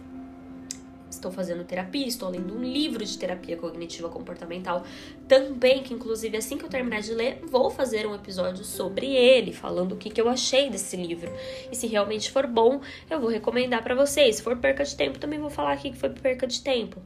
Estou 1.11 1.33
fazendo 1.33 1.65
terapia, 1.65 2.07
estou 2.07 2.31
lendo 2.31 2.55
um 2.55 2.63
livro 2.63 3.05
de 3.05 3.19
terapia 3.19 3.57
cognitiva 3.57 4.09
comportamental 4.09 4.85
também, 5.27 5.83
que 5.83 5.93
inclusive 5.93 6.37
assim 6.37 6.57
que 6.57 6.65
eu 6.65 6.69
terminar 6.69 7.01
de 7.01 7.13
ler, 7.13 7.43
vou 7.51 7.69
fazer 7.69 8.07
um 8.07 8.15
episódio 8.15 8.65
sobre 8.65 9.07
ele, 9.07 9.53
falando 9.53 9.93
o 9.93 9.97
que, 9.97 10.09
que 10.09 10.21
eu 10.21 10.29
achei 10.29 10.71
desse 10.71 10.97
livro. 10.97 11.33
E 11.71 11.75
se 11.75 11.89
realmente 11.89 12.31
for 12.31 12.47
bom, 12.47 12.81
eu 13.11 13.21
vou 13.21 13.29
recomendar 13.29 13.83
para 13.83 13.95
vocês. 13.95 14.37
Se 14.37 14.43
for 14.43 14.57
perca 14.57 14.85
de 14.85 14.95
tempo, 14.95 15.19
também 15.19 15.41
vou 15.41 15.51
falar 15.51 15.73
aqui 15.73 15.91
que 15.91 15.99
foi 15.99 16.11
perca 16.11 16.47
de 16.47 16.63
tempo. 16.63 17.03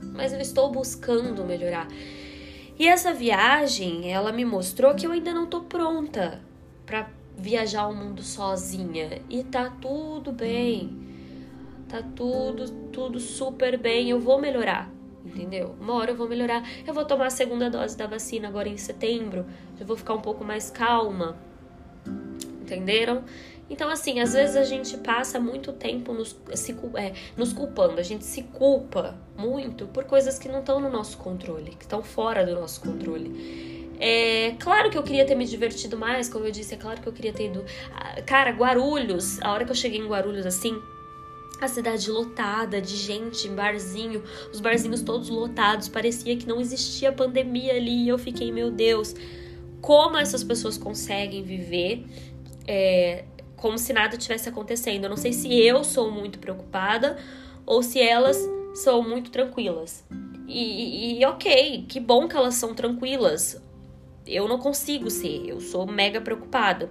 Mas 0.00 0.32
eu 0.32 0.40
estou 0.40 0.70
buscando 0.70 1.44
melhorar. 1.44 1.88
E 2.78 2.86
essa 2.86 3.12
viagem, 3.12 4.12
ela 4.12 4.30
me 4.30 4.44
mostrou 4.44 4.94
que 4.94 5.04
eu 5.04 5.10
ainda 5.10 5.34
não 5.34 5.46
tô 5.46 5.62
pronta 5.62 6.40
para 6.86 7.10
viajar 7.36 7.88
o 7.88 7.94
mundo 7.94 8.22
sozinha. 8.22 9.20
E 9.28 9.42
tá 9.42 9.68
tudo 9.80 10.30
bem 10.30 11.07
tá 11.88 12.02
tudo, 12.14 12.70
tudo 12.92 13.18
super 13.18 13.78
bem, 13.78 14.10
eu 14.10 14.20
vou 14.20 14.40
melhorar, 14.40 14.90
entendeu? 15.24 15.74
Uma 15.80 15.94
hora 15.94 16.10
eu 16.10 16.16
vou 16.16 16.28
melhorar. 16.28 16.62
Eu 16.86 16.92
vou 16.92 17.04
tomar 17.04 17.26
a 17.26 17.30
segunda 17.30 17.70
dose 17.70 17.96
da 17.96 18.06
vacina 18.06 18.48
agora 18.48 18.68
em 18.68 18.76
setembro, 18.76 19.46
já 19.78 19.84
vou 19.84 19.96
ficar 19.96 20.14
um 20.14 20.20
pouco 20.20 20.44
mais 20.44 20.70
calma. 20.70 21.36
Entenderam? 22.62 23.24
Então, 23.70 23.90
assim, 23.90 24.20
às 24.20 24.32
vezes 24.32 24.56
a 24.56 24.64
gente 24.64 24.96
passa 24.98 25.38
muito 25.38 25.72
tempo 25.72 26.12
nos, 26.12 26.36
se, 26.54 26.74
é, 26.94 27.12
nos 27.36 27.52
culpando, 27.52 28.00
a 28.00 28.02
gente 28.02 28.24
se 28.24 28.42
culpa 28.42 29.18
muito 29.36 29.86
por 29.88 30.04
coisas 30.04 30.38
que 30.38 30.48
não 30.48 30.60
estão 30.60 30.80
no 30.80 30.90
nosso 30.90 31.18
controle, 31.18 31.72
que 31.72 31.84
estão 31.84 32.02
fora 32.02 32.46
do 32.46 32.54
nosso 32.54 32.80
controle. 32.80 33.88
É 34.00 34.54
claro 34.58 34.90
que 34.90 34.96
eu 34.96 35.02
queria 35.02 35.26
ter 35.26 35.34
me 35.34 35.44
divertido 35.44 35.98
mais, 35.98 36.28
como 36.28 36.46
eu 36.46 36.50
disse, 36.50 36.74
é 36.74 36.78
claro 36.78 37.00
que 37.00 37.08
eu 37.08 37.12
queria 37.12 37.32
ter 37.32 37.46
ido. 37.46 37.64
Ah, 37.94 38.22
cara, 38.22 38.50
Guarulhos, 38.50 39.40
a 39.42 39.52
hora 39.52 39.64
que 39.64 39.70
eu 39.70 39.74
cheguei 39.74 40.00
em 40.00 40.06
Guarulhos 40.06 40.46
assim, 40.46 40.80
a 41.60 41.68
cidade 41.68 42.10
lotada 42.10 42.80
de 42.80 42.96
gente, 42.96 43.48
barzinho, 43.48 44.22
os 44.52 44.60
barzinhos 44.60 45.02
todos 45.02 45.28
lotados, 45.28 45.88
parecia 45.88 46.36
que 46.36 46.46
não 46.46 46.60
existia 46.60 47.12
pandemia 47.12 47.74
ali. 47.74 48.04
E 48.04 48.08
eu 48.08 48.18
fiquei, 48.18 48.52
meu 48.52 48.70
Deus, 48.70 49.14
como 49.80 50.16
essas 50.16 50.44
pessoas 50.44 50.78
conseguem 50.78 51.42
viver 51.42 52.04
é, 52.66 53.24
como 53.56 53.76
se 53.76 53.92
nada 53.92 54.16
tivesse 54.16 54.48
acontecendo? 54.48 55.04
Eu 55.04 55.10
não 55.10 55.16
sei 55.16 55.32
se 55.32 55.52
eu 55.52 55.82
sou 55.82 56.10
muito 56.10 56.38
preocupada 56.38 57.18
ou 57.66 57.82
se 57.82 58.00
elas 58.00 58.38
são 58.74 59.02
muito 59.02 59.30
tranquilas. 59.30 60.04
E, 60.46 61.18
e, 61.20 61.24
ok, 61.26 61.84
que 61.88 62.00
bom 62.00 62.28
que 62.28 62.36
elas 62.36 62.54
são 62.54 62.74
tranquilas. 62.74 63.60
Eu 64.26 64.46
não 64.46 64.58
consigo 64.58 65.10
ser, 65.10 65.46
eu 65.46 65.60
sou 65.60 65.86
mega 65.86 66.20
preocupada. 66.20 66.90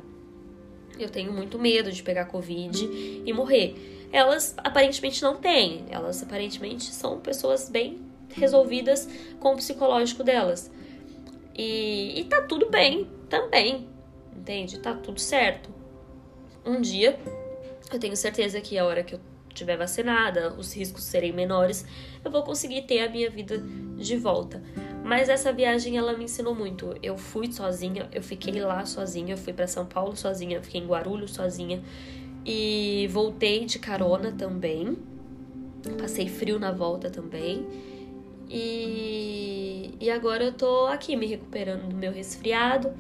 Eu 1.00 1.10
tenho 1.10 1.32
muito 1.32 1.58
medo 1.58 1.92
de 1.92 2.04
pegar 2.04 2.26
Covid 2.26 3.24
e 3.26 3.32
morrer 3.32 3.97
elas 4.12 4.54
aparentemente 4.58 5.22
não 5.22 5.36
têm. 5.36 5.86
Elas 5.90 6.22
aparentemente 6.24 6.86
são 6.86 7.20
pessoas 7.20 7.70
bem 7.70 8.02
resolvidas 8.34 9.08
com 9.40 9.54
o 9.54 9.56
psicológico 9.58 10.24
delas. 10.24 10.72
E, 11.56 12.20
e 12.20 12.24
tá 12.26 12.44
tudo 12.44 12.70
bem 12.70 13.10
também, 13.30 13.88
entende? 14.36 14.80
Tá 14.80 14.94
tudo 14.94 15.20
certo. 15.20 15.70
Um 16.66 16.82
dia, 16.82 17.20
eu 17.92 18.00
tenho 18.00 18.16
certeza 18.16 18.62
que 18.62 18.78
a 18.78 18.86
hora 18.86 19.04
que 19.04 19.16
eu 19.16 19.20
tiver 19.54 19.76
vacinada, 19.76 20.54
os 20.54 20.72
riscos 20.74 21.04
serem 21.04 21.34
menores, 21.34 21.84
eu 22.24 22.30
vou 22.30 22.44
conseguir 22.44 22.84
ter 22.84 23.00
a 23.00 23.10
minha 23.10 23.30
vida 23.30 23.58
de 23.98 24.16
volta. 24.16 24.62
Mas 25.04 25.30
essa 25.30 25.52
viagem 25.52 25.98
ela 25.98 26.16
me 26.16 26.26
ensinou 26.26 26.54
muito. 26.54 26.96
Eu 27.02 27.18
fui 27.18 27.52
sozinha, 27.52 28.08
eu 28.12 28.22
fiquei 28.22 28.62
lá 28.62 28.86
sozinha, 28.86 29.34
eu 29.34 29.38
fui 29.38 29.54
para 29.54 29.66
São 29.66 29.86
Paulo 29.86 30.16
sozinha, 30.16 30.62
fiquei 30.62 30.82
em 30.82 30.86
Guarulhos 30.86 31.32
sozinha. 31.32 31.82
E 32.48 33.10
voltei 33.12 33.66
de 33.66 33.78
carona 33.78 34.32
também. 34.32 34.98
Passei 36.00 36.30
frio 36.30 36.58
na 36.58 36.72
volta 36.72 37.10
também. 37.10 37.68
E, 38.50 39.94
e 40.00 40.10
agora 40.10 40.46
eu 40.46 40.54
tô 40.54 40.86
aqui 40.88 41.18
me 41.18 41.26
recuperando 41.26 41.90
do 41.90 41.96
meu 41.96 42.14
resfriado. 42.14 42.94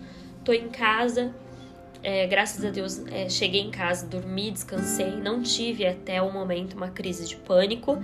Tô 0.43 0.51
em 0.51 0.67
casa. 0.67 1.33
É, 2.03 2.27
graças 2.27 2.63
a 2.63 2.69
Deus, 2.69 3.01
é, 3.07 3.29
cheguei 3.29 3.61
em 3.61 3.71
casa, 3.71 4.05
dormi, 4.05 4.51
descansei. 4.51 5.11
Não 5.11 5.41
tive 5.41 5.87
até 5.87 6.21
o 6.21 6.31
momento 6.31 6.73
uma 6.73 6.89
crise 6.89 7.25
de 7.25 7.37
pânico. 7.37 7.97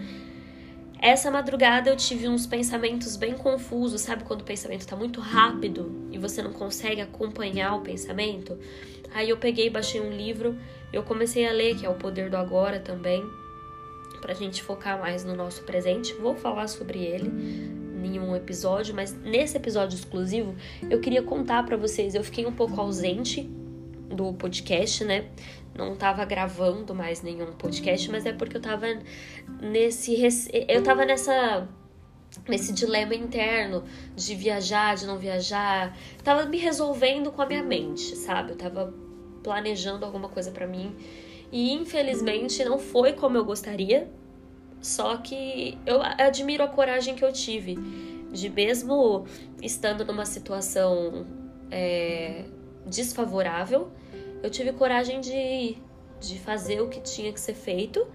Essa 1.03 1.29
madrugada 1.29 1.89
eu 1.89 1.97
tive 1.97 2.29
uns 2.29 2.47
pensamentos 2.47 3.17
bem 3.17 3.33
confusos, 3.33 3.99
sabe 3.99 4.23
quando 4.23 4.39
o 4.39 4.45
pensamento 4.45 4.87
tá 4.87 4.95
muito 4.95 5.19
rápido 5.19 6.07
e 6.09 6.17
você 6.17 6.41
não 6.41 6.53
consegue 6.53 7.01
acompanhar 7.01 7.75
o 7.75 7.81
pensamento? 7.81 8.57
Aí 9.13 9.29
eu 9.29 9.35
peguei, 9.35 9.69
baixei 9.69 9.99
um 9.99 10.15
livro 10.15 10.57
eu 10.93 11.03
comecei 11.03 11.45
a 11.45 11.51
ler, 11.51 11.75
que 11.75 11.85
é 11.85 11.89
O 11.89 11.95
Poder 11.95 12.29
do 12.29 12.37
Agora 12.37 12.79
também, 12.79 13.21
pra 14.21 14.33
gente 14.33 14.63
focar 14.63 14.97
mais 14.97 15.25
no 15.25 15.35
nosso 15.35 15.63
presente. 15.63 16.13
Vou 16.13 16.37
falar 16.37 16.69
sobre 16.69 16.99
ele 16.99 17.29
em 18.01 18.17
um 18.17 18.33
episódio, 18.33 18.95
mas 18.95 19.13
nesse 19.13 19.57
episódio 19.57 19.97
exclusivo 19.97 20.55
eu 20.89 21.01
queria 21.01 21.21
contar 21.21 21.65
para 21.65 21.75
vocês. 21.75 22.15
Eu 22.15 22.23
fiquei 22.23 22.45
um 22.45 22.53
pouco 22.53 22.79
ausente 22.79 23.51
do 24.09 24.33
podcast, 24.33 25.03
né? 25.03 25.25
Não 25.75 25.95
tava 25.95 26.23
gravando 26.25 26.93
mais 26.93 27.21
nenhum 27.21 27.53
podcast, 27.53 28.09
mas 28.11 28.25
é 28.25 28.33
porque 28.33 28.57
eu 28.57 28.61
tava 28.61 28.85
nesse. 29.61 30.15
Eu 30.67 30.83
tava 30.83 31.05
nessa 31.05 31.67
nesse 32.47 32.73
dilema 32.73 33.13
interno 33.13 33.83
de 34.15 34.35
viajar, 34.35 34.95
de 34.95 35.05
não 35.05 35.17
viajar. 35.17 35.95
Tava 36.23 36.45
me 36.45 36.57
resolvendo 36.57 37.31
com 37.31 37.41
a 37.41 37.45
minha 37.45 37.63
mente, 37.63 38.15
sabe? 38.15 38.51
Eu 38.51 38.57
tava 38.57 38.93
planejando 39.43 40.05
alguma 40.05 40.29
coisa 40.29 40.51
para 40.51 40.65
mim. 40.65 40.95
E 41.51 41.71
infelizmente 41.73 42.63
não 42.63 42.79
foi 42.79 43.13
como 43.13 43.37
eu 43.37 43.45
gostaria. 43.45 44.09
Só 44.81 45.17
que 45.17 45.77
eu 45.85 46.01
admiro 46.01 46.63
a 46.63 46.67
coragem 46.67 47.15
que 47.15 47.23
eu 47.23 47.31
tive 47.31 47.77
de 48.31 48.49
mesmo 48.49 49.25
estando 49.61 50.03
numa 50.03 50.25
situação 50.25 51.25
é, 51.69 52.45
desfavorável, 52.85 53.91
eu 54.41 54.49
tive 54.49 54.73
coragem 54.73 55.21
de, 55.21 55.77
de 56.19 56.39
fazer 56.39 56.81
o 56.81 56.89
que 56.89 56.99
tinha 57.01 57.31
que 57.31 57.39
ser 57.39 57.53
feito 57.53 58.05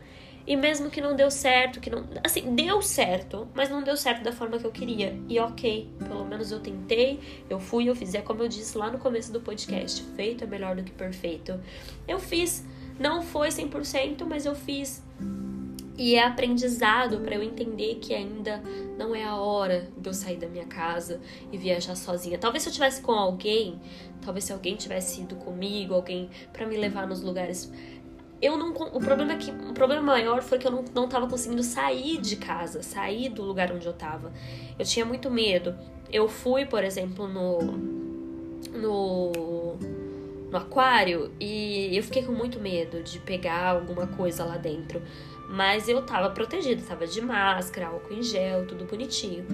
e 0.48 0.56
mesmo 0.56 0.88
que 0.88 0.98
não 0.98 1.14
deu 1.14 1.30
certo, 1.30 1.78
que 1.78 1.90
não. 1.90 2.06
Assim, 2.25 2.54
deu 2.54 2.80
certo, 2.80 3.46
mas 3.54 3.68
não 3.68 3.82
deu 3.82 3.94
certo 3.98 4.22
da 4.22 4.32
forma 4.32 4.58
que 4.58 4.64
eu 4.64 4.72
queria. 4.72 5.14
E 5.28 5.38
ok, 5.38 5.90
pelo 5.98 6.25
menos 6.25 6.50
eu 6.50 6.58
tentei, 6.58 7.20
eu 7.50 7.60
fui, 7.60 7.87
eu 7.87 7.94
fiz. 7.94 8.14
É 8.14 8.22
como 8.22 8.42
eu 8.42 8.48
disse 8.48 8.78
lá 8.78 8.90
no 8.90 8.98
começo 8.98 9.30
do 9.30 9.42
podcast: 9.42 10.02
feito 10.16 10.44
é 10.44 10.46
melhor 10.46 10.75
do 10.75 10.82
que 10.82 10.90
perfeito. 10.90 11.60
Eu 12.08 12.18
fiz. 12.18 12.64
Não 12.98 13.20
foi 13.20 13.48
100%, 13.48 14.25
mas 14.25 14.46
eu 14.46 14.54
fiz. 14.54 15.04
E 15.99 16.14
é 16.14 16.25
aprendizado 16.25 17.19
para 17.19 17.35
eu 17.35 17.43
entender 17.43 17.97
que 17.97 18.14
ainda 18.14 18.62
não 18.97 19.14
é 19.14 19.25
a 19.25 19.35
hora 19.35 19.88
de 19.97 20.09
eu 20.09 20.14
sair 20.14 20.37
da 20.37 20.49
minha 20.49 20.64
casa 20.64 21.21
e 21.50 21.59
viajar 21.59 21.97
sozinha. 21.97 22.38
Talvez 22.38 22.62
se 22.62 22.69
eu 22.69 22.73
tivesse 22.73 23.02
com 23.02 23.11
alguém, 23.11 23.81
talvez 24.23 24.45
se 24.45 24.52
alguém 24.52 24.76
tivesse 24.76 25.23
ido 25.23 25.35
comigo, 25.35 25.95
alguém 25.95 26.31
para 26.52 26.64
me 26.67 26.76
levar 26.76 27.09
nos 27.09 27.21
lugares 27.21 27.71
eu 28.40 28.57
não 28.57 28.71
o 28.71 29.00
problema 29.00 29.33
é 29.33 29.37
que 29.37 29.50
o 29.50 29.75
problema 29.75 30.00
maior 30.00 30.43
foi 30.43 30.59
que 30.59 30.67
eu 30.67 30.71
não, 30.71 30.85
não 30.95 31.09
tava 31.09 31.26
conseguindo 31.26 31.62
sair 31.62 32.21
de 32.21 32.37
casa, 32.37 32.83
sair 32.83 33.28
do 33.28 33.43
lugar 33.43 33.73
onde 33.73 33.87
eu 33.87 33.93
tava. 33.93 34.33
Eu 34.78 34.85
tinha 34.85 35.05
muito 35.05 35.31
medo. 35.31 35.75
Eu 36.11 36.28
fui, 36.28 36.64
por 36.64 36.85
exemplo, 36.85 37.26
no 37.26 37.59
no 38.73 39.76
no 40.50 40.57
aquário 40.57 41.31
e 41.38 41.95
eu 41.97 42.02
fiquei 42.02 42.23
com 42.23 42.33
muito 42.33 42.59
medo 42.59 43.02
de 43.02 43.19
pegar 43.19 43.71
alguma 43.71 44.07
coisa 44.07 44.45
lá 44.45 44.57
dentro. 44.57 45.02
Mas 45.49 45.88
eu 45.88 46.02
tava 46.02 46.31
protegida, 46.31 46.83
tava 46.87 47.07
de 47.07 47.21
máscara, 47.21 47.88
álcool 47.88 48.14
em 48.14 48.23
gel, 48.23 48.67
tudo 48.67 48.85
bonitinho. 48.85 49.47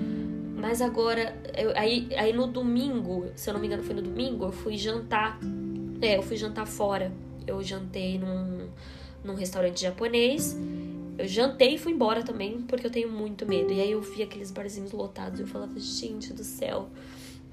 Mas 0.57 0.83
agora, 0.83 1.41
eu, 1.57 1.73
aí, 1.77 2.09
aí 2.17 2.33
no 2.33 2.47
domingo, 2.47 3.31
se 3.37 3.49
eu 3.49 3.55
não 3.55 3.61
me 3.61 3.67
engano 3.67 3.83
foi 3.83 3.95
no 3.95 4.03
domingo, 4.03 4.47
eu 4.47 4.53
fui 4.53 4.77
jantar. 4.77 5.39
É, 6.01 6.17
eu 6.17 6.23
fui 6.23 6.37
jantar 6.37 6.67
fora 6.67 7.13
eu 7.47 7.63
jantei 7.63 8.19
num, 8.19 8.69
num 9.23 9.35
restaurante 9.35 9.81
japonês. 9.81 10.57
Eu 11.17 11.29
jantei 11.29 11.75
e 11.75 11.79
fui 11.79 11.93
embora 11.93 12.23
também, 12.23 12.63
porque 12.63 12.87
eu 12.87 12.91
tenho 12.91 13.11
muito 13.11 13.47
medo. 13.47 13.73
E 13.73 13.81
aí 13.81 13.93
eu 13.93 14.01
vi 14.01 14.23
aqueles 14.23 14.51
barzinhos 14.51 14.93
lotados 14.93 15.39
e 15.39 15.43
eu 15.43 15.47
falava, 15.47 15.79
gente 15.79 16.33
do 16.33 16.43
céu, 16.43 16.89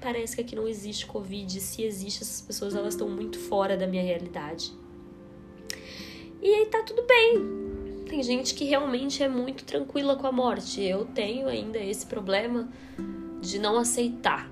parece 0.00 0.34
que 0.34 0.42
aqui 0.42 0.56
não 0.56 0.66
existe 0.66 1.06
Covid. 1.06 1.60
Se 1.60 1.82
existe, 1.82 2.22
essas 2.22 2.40
pessoas 2.40 2.74
elas 2.74 2.94
estão 2.94 3.08
muito 3.08 3.38
fora 3.38 3.76
da 3.76 3.86
minha 3.86 4.02
realidade. 4.02 4.72
E 6.40 6.48
aí 6.48 6.66
tá 6.66 6.82
tudo 6.82 7.04
bem. 7.06 7.81
Tem 8.12 8.22
gente 8.22 8.54
que 8.54 8.66
realmente 8.66 9.22
é 9.22 9.28
muito 9.28 9.64
tranquila 9.64 10.16
com 10.16 10.26
a 10.26 10.32
morte. 10.32 10.82
Eu 10.82 11.06
tenho 11.06 11.48
ainda 11.48 11.78
esse 11.78 12.04
problema 12.04 12.68
de 13.40 13.58
não 13.58 13.78
aceitar. 13.78 14.50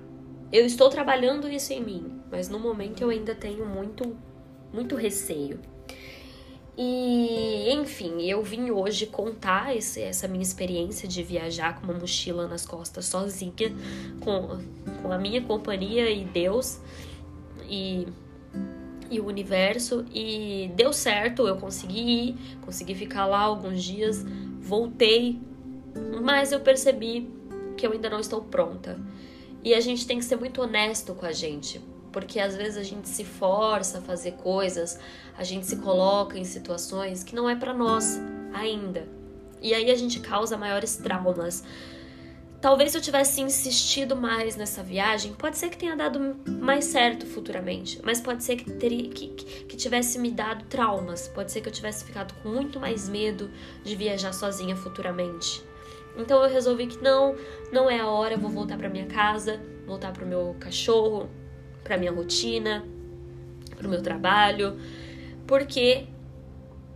Eu 0.51 0.65
estou 0.65 0.89
trabalhando 0.89 1.47
isso 1.47 1.71
em 1.71 1.81
mim 1.81 2.21
mas 2.31 2.47
no 2.47 2.57
momento 2.57 3.01
eu 3.01 3.09
ainda 3.09 3.35
tenho 3.35 3.65
muito, 3.65 4.15
muito 4.73 4.95
receio. 4.95 5.59
E, 6.77 7.69
enfim, 7.73 8.23
eu 8.23 8.41
vim 8.41 8.71
hoje 8.71 9.05
contar 9.05 9.75
esse, 9.75 10.01
essa 10.01 10.27
minha 10.27 10.41
experiência 10.41 11.07
de 11.07 11.21
viajar 11.21 11.79
com 11.79 11.83
uma 11.83 11.93
mochila 11.93 12.47
nas 12.47 12.65
costas 12.65 13.05
sozinha, 13.05 13.51
com, 14.21 14.57
com 15.01 15.11
a 15.11 15.17
minha 15.17 15.41
companhia 15.41 16.09
e 16.09 16.23
Deus 16.23 16.79
e, 17.69 18.07
e 19.11 19.19
o 19.19 19.27
universo. 19.27 20.05
E 20.11 20.71
deu 20.75 20.91
certo, 20.91 21.47
eu 21.47 21.57
consegui 21.57 21.99
ir, 21.99 22.35
consegui 22.61 22.95
ficar 22.95 23.27
lá 23.27 23.41
alguns 23.41 23.83
dias, 23.83 24.25
voltei, 24.59 25.39
mas 26.23 26.51
eu 26.51 26.61
percebi 26.61 27.29
que 27.77 27.85
eu 27.85 27.91
ainda 27.91 28.09
não 28.09 28.19
estou 28.19 28.41
pronta. 28.41 28.97
E 29.63 29.75
a 29.75 29.79
gente 29.79 30.07
tem 30.07 30.17
que 30.17 30.25
ser 30.25 30.37
muito 30.37 30.61
honesto 30.61 31.13
com 31.13 31.25
a 31.25 31.31
gente, 31.31 31.79
porque 32.11 32.39
às 32.39 32.55
vezes 32.55 32.77
a 32.77 32.83
gente 32.83 33.07
se 33.07 33.23
força 33.23 33.99
a 33.99 34.01
fazer 34.01 34.31
coisas, 34.33 34.99
a 35.37 35.43
gente 35.43 35.67
se 35.67 35.75
coloca 35.75 36.39
em 36.39 36.43
situações 36.43 37.23
que 37.23 37.35
não 37.35 37.47
é 37.47 37.55
para 37.55 37.73
nós 37.73 38.19
ainda. 38.53 39.07
E 39.61 39.73
aí 39.75 39.91
a 39.91 39.95
gente 39.95 40.19
causa 40.19 40.57
maiores 40.57 40.95
traumas. 40.95 41.63
Talvez 42.61 42.91
se 42.91 42.97
eu 42.97 43.01
tivesse 43.01 43.41
insistido 43.41 44.15
mais 44.15 44.55
nessa 44.55 44.83
viagem, 44.83 45.33
pode 45.33 45.57
ser 45.57 45.69
que 45.69 45.77
tenha 45.77 45.95
dado 45.95 46.35
mais 46.47 46.85
certo 46.85 47.25
futuramente, 47.25 47.99
mas 48.03 48.21
pode 48.21 48.43
ser 48.43 48.55
que, 48.55 48.69
teria, 48.69 49.09
que, 49.09 49.29
que 49.29 49.75
tivesse 49.75 50.19
me 50.19 50.29
dado 50.29 50.63
traumas, 50.65 51.27
pode 51.27 51.51
ser 51.51 51.61
que 51.61 51.69
eu 51.69 51.73
tivesse 51.73 52.05
ficado 52.05 52.35
com 52.35 52.49
muito 52.49 52.79
mais 52.79 53.09
medo 53.09 53.49
de 53.83 53.95
viajar 53.95 54.31
sozinha 54.31 54.75
futuramente. 54.75 55.63
Então 56.15 56.43
eu 56.43 56.49
resolvi 56.49 56.85
que 56.85 57.03
não, 57.03 57.35
não 57.71 57.89
é 57.89 57.99
a 57.99 58.07
hora, 58.07 58.37
vou 58.37 58.51
voltar 58.51 58.77
para 58.77 58.89
minha 58.89 59.07
casa, 59.07 59.59
voltar 59.87 60.13
para 60.13 60.23
o 60.23 60.27
meu 60.27 60.55
cachorro, 60.59 61.31
para 61.83 61.97
minha 61.97 62.11
rotina, 62.11 62.85
para 63.75 63.87
o 63.87 63.89
meu 63.89 64.03
trabalho, 64.03 64.79
porque 65.47 66.05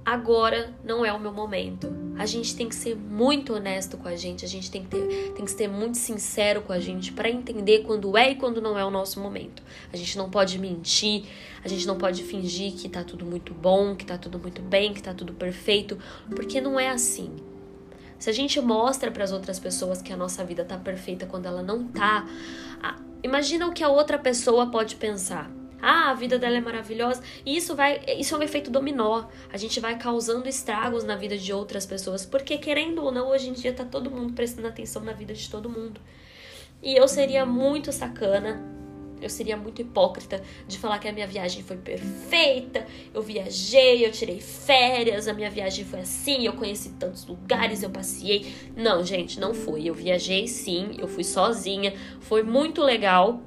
agora 0.05 0.71
não 0.83 1.03
é 1.03 1.11
o 1.11 1.19
meu 1.19 1.33
momento. 1.33 1.91
A 2.17 2.25
gente 2.25 2.55
tem 2.55 2.69
que 2.69 2.75
ser 2.75 2.95
muito 2.95 3.53
honesto 3.55 3.97
com 3.97 4.07
a 4.07 4.15
gente, 4.15 4.45
a 4.45 4.47
gente 4.47 4.69
tem 4.69 4.83
que, 4.83 4.89
ter, 4.89 5.33
tem 5.33 5.43
que 5.43 5.51
ser 5.51 5.67
muito 5.67 5.97
sincero 5.97 6.61
com 6.61 6.71
a 6.71 6.79
gente 6.79 7.11
para 7.11 7.29
entender 7.29 7.79
quando 7.79 8.15
é 8.15 8.31
e 8.31 8.35
quando 8.35 8.61
não 8.61 8.77
é 8.77 8.85
o 8.85 8.91
nosso 8.91 9.19
momento. 9.19 9.63
A 9.91 9.97
gente 9.97 10.15
não 10.17 10.29
pode 10.29 10.59
mentir, 10.59 11.25
a 11.63 11.67
gente 11.67 11.87
não 11.87 11.97
pode 11.97 12.23
fingir 12.23 12.73
que 12.73 12.87
tá 12.87 13.03
tudo 13.03 13.25
muito 13.25 13.53
bom, 13.53 13.95
que 13.95 14.05
tá 14.05 14.17
tudo 14.17 14.37
muito 14.37 14.61
bem, 14.61 14.93
que 14.93 15.01
tá 15.01 15.13
tudo 15.13 15.33
perfeito, 15.33 15.97
porque 16.35 16.61
não 16.61 16.79
é 16.79 16.89
assim. 16.89 17.35
Se 18.19 18.29
a 18.29 18.33
gente 18.33 18.61
mostra 18.61 19.11
para 19.11 19.23
as 19.23 19.31
outras 19.31 19.59
pessoas 19.59 20.01
que 20.01 20.13
a 20.13 20.17
nossa 20.17 20.43
vida 20.45 20.63
tá 20.63 20.77
perfeita 20.77 21.25
quando 21.25 21.47
ela 21.47 21.61
não 21.61 21.85
tá, 21.87 22.25
imagina 23.21 23.67
o 23.67 23.73
que 23.73 23.83
a 23.83 23.89
outra 23.89 24.17
pessoa 24.17 24.67
pode 24.67 24.95
pensar. 24.95 25.51
Ah, 25.87 26.09
a 26.09 26.13
vida 26.15 26.39
dela 26.39 26.57
é 26.57 26.61
maravilhosa. 26.61 27.21
E 27.45 27.55
isso 27.55 27.75
vai, 27.75 28.01
isso 28.17 28.33
é 28.33 28.37
um 28.39 28.41
efeito 28.41 28.71
dominó. 28.71 29.25
A 29.53 29.57
gente 29.57 29.79
vai 29.79 29.97
causando 29.99 30.49
estragos 30.49 31.03
na 31.03 31.15
vida 31.15 31.37
de 31.37 31.53
outras 31.53 31.85
pessoas, 31.85 32.25
porque 32.25 32.57
querendo 32.57 33.03
ou 33.03 33.11
não, 33.11 33.29
hoje 33.29 33.49
em 33.49 33.53
dia 33.53 33.71
tá 33.71 33.85
todo 33.85 34.09
mundo 34.09 34.33
prestando 34.33 34.67
atenção 34.67 35.03
na 35.03 35.13
vida 35.13 35.33
de 35.33 35.47
todo 35.47 35.69
mundo. 35.69 36.01
E 36.81 36.95
eu 36.95 37.07
seria 37.07 37.45
muito 37.45 37.91
sacana 37.91 38.75
eu 39.21 39.29
seria 39.29 39.55
muito 39.55 39.81
hipócrita 39.81 40.41
de 40.67 40.77
falar 40.77 40.99
que 40.99 41.07
a 41.07 41.13
minha 41.13 41.25
viagem 41.25 41.63
foi 41.63 41.77
perfeita, 41.77 42.85
eu 43.13 43.21
viajei, 43.21 44.05
eu 44.05 44.11
tirei 44.11 44.39
férias, 44.39 45.27
a 45.27 45.33
minha 45.33 45.49
viagem 45.49 45.85
foi 45.85 46.01
assim, 46.01 46.45
eu 46.45 46.53
conheci 46.53 46.89
tantos 46.91 47.25
lugares, 47.25 47.81
eu 47.81 47.89
passei. 47.89 48.53
Não, 48.75 49.03
gente, 49.03 49.39
não 49.39 49.53
foi. 49.53 49.85
Eu 49.85 49.93
viajei 49.93 50.47
sim, 50.47 50.95
eu 50.99 51.07
fui 51.07 51.23
sozinha, 51.23 51.93
foi 52.19 52.43
muito 52.43 52.81
legal, 52.81 53.41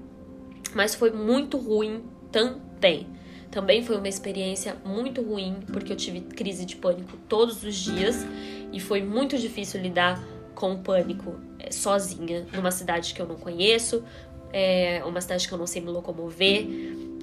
mas 0.75 0.95
foi 0.95 1.11
muito 1.13 1.57
ruim 1.59 2.03
também. 2.31 3.07
Também 3.51 3.83
foi 3.83 3.97
uma 3.97 4.09
experiência 4.09 4.77
muito 4.85 5.23
ruim, 5.23 5.57
porque 5.73 5.93
eu 5.93 5.97
tive 5.97 6.21
crise 6.21 6.67
de 6.67 6.77
pânico 6.77 7.17
todos 7.29 7.63
os 7.63 7.75
dias 7.75 8.27
e 8.73 8.79
foi 8.79 9.03
muito 9.03 9.39
difícil 9.39 9.81
lidar 9.81 10.23
com 10.55 10.75
o 10.75 10.79
pânico 10.79 11.37
eh, 11.59 11.71
sozinha 11.71 12.47
numa 12.53 12.71
cidade 12.71 13.15
que 13.15 13.23
eu 13.23 13.27
não 13.27 13.37
conheço, 13.37 14.05
é 14.53 15.03
uma 15.05 15.21
cidade 15.21 15.47
que 15.47 15.55
eu 15.55 15.59
não 15.59 15.67
sei 15.67 15.81
me 15.81 15.89
locomover. 15.89 16.67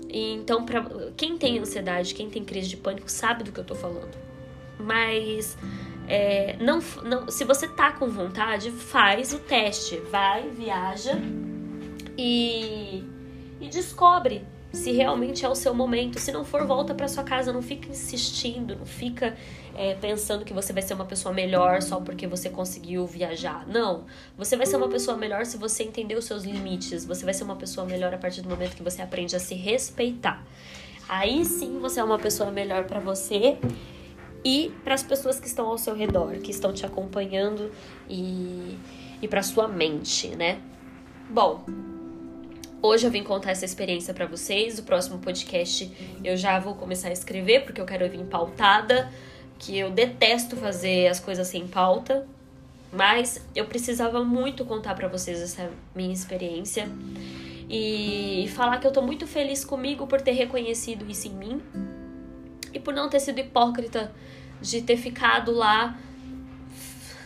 E, 0.10 0.34
então, 0.34 0.65
pra, 0.65 0.86
quem 1.18 1.38
tem 1.38 1.60
ansiedade, 1.60 2.13
quem 2.13 2.30
tem 2.30 2.44
crise 2.44 2.70
de 2.70 2.78
pânico, 2.78 3.10
sabe 3.12 3.44
do 3.44 3.52
que 3.52 3.60
eu 3.60 3.63
tô 3.63 3.76
falando. 3.76 4.15
Mas 4.80 5.58
é, 6.08 6.56
não, 6.60 6.80
não, 7.04 7.30
se 7.30 7.44
você 7.44 7.68
tá 7.68 7.91
com 7.91 8.08
vontade, 8.08 8.72
faz 8.72 9.34
o 9.34 9.39
teste. 9.39 9.98
Vai, 10.12 10.50
viaja 10.50 11.20
e, 12.18 13.04
e 13.60 13.68
descobre 13.70 14.44
se 14.76 14.92
realmente 14.92 15.46
é 15.46 15.50
o 15.50 15.56
seu 15.56 15.74
momento. 15.74 16.20
Se 16.20 16.32
não 16.32 16.44
for, 16.44 16.66
volta 16.66 16.94
para 16.94 17.08
sua 17.08 17.24
casa. 17.24 17.52
Não 17.54 17.62
fica 17.62 17.90
insistindo, 17.90 18.76
não 18.76 18.86
fica 18.86 19.36
é, 19.76 19.96
pensando 19.96 20.44
que 20.44 20.54
você 20.54 20.74
vai 20.74 20.82
ser 20.82 20.94
uma 20.94 21.06
pessoa 21.06 21.34
melhor 21.34 21.82
só 21.82 22.00
porque 22.00 22.28
você 22.28 22.50
conseguiu 22.50 23.06
viajar. 23.06 23.66
Não. 23.68 24.04
Você 24.38 24.56
vai 24.56 24.66
ser 24.66 24.76
uma 24.76 24.90
pessoa 24.90 25.18
melhor 25.18 25.46
se 25.46 25.58
você 25.58 25.84
entender 25.84 26.16
os 26.16 26.26
seus 26.26 26.44
limites. 26.44 27.06
Você 27.06 27.24
vai 27.24 27.34
ser 27.34 27.44
uma 27.44 27.56
pessoa 27.56 27.88
melhor 27.88 28.14
a 28.14 28.18
partir 28.18 28.42
do 28.42 28.50
momento 28.50 28.76
que 28.76 28.84
você 28.84 29.02
aprende 29.02 29.36
a 29.36 29.40
se 29.40 29.56
respeitar. 29.56 30.46
Aí 31.08 31.46
sim 31.46 31.80
você 31.80 32.00
é 32.00 32.04
uma 32.04 32.20
pessoa 32.20 32.52
melhor 32.52 32.86
para 32.86 33.00
você 33.00 33.58
e 34.44 34.72
para 34.84 34.94
as 34.94 35.04
pessoas 35.04 35.40
que 35.40 35.48
estão 35.48 35.68
ao 35.68 35.78
seu 35.78 35.96
redor, 35.96 36.38
que 36.38 36.52
estão 36.52 36.74
te 36.74 36.86
acompanhando 36.86 37.72
e, 38.10 38.78
e 39.22 39.28
para 39.28 39.42
sua 39.42 39.68
mente, 39.68 40.30
né? 40.36 40.60
Bom, 41.30 41.64
Hoje 42.82 43.08
eu 43.08 43.12
vim 43.12 43.24
contar 43.24 43.52
essa 43.52 43.66
experiência 43.66 44.14
para 44.14 44.26
vocês. 44.26 44.78
O 44.78 44.84
próximo 44.84 45.20
podcast 45.20 45.92
eu 46.24 46.38
já 46.38 46.60
vou 46.60 46.76
começar 46.76 47.10
a 47.10 47.14
escrever, 47.14 47.64
porque 47.64 47.82
eu 47.82 47.86
quero 47.86 48.08
vir 48.10 48.24
pautada, 48.26 49.12
que 49.58 49.78
eu 49.78 49.90
detesto 49.90 50.56
fazer 50.56 51.08
as 51.08 51.20
coisas 51.20 51.48
sem 51.48 51.68
pauta. 51.68 52.28
Mas 52.92 53.44
eu 53.56 53.66
precisava 53.66 54.24
muito 54.24 54.64
contar 54.64 54.96
para 54.96 55.08
vocês 55.08 55.42
essa 55.42 55.70
minha 55.96 56.14
experiência 56.14 56.88
e 57.70 58.48
falar 58.56 58.78
que 58.78 58.88
eu 58.88 58.92
tô 58.92 59.02
muito 59.02 59.26
feliz 59.26 59.66
comigo 59.66 60.06
por 60.06 60.22
ter 60.22 60.32
reconhecido 60.32 61.10
isso 61.10 61.28
em 61.28 61.32
mim 61.32 61.62
e 62.74 62.80
por 62.80 62.94
não 62.94 63.10
ter 63.10 63.20
sido 63.20 63.40
hipócrita 63.40 64.14
de 64.62 64.82
ter 64.82 64.98
ficado 64.98 65.52
lá 65.52 65.98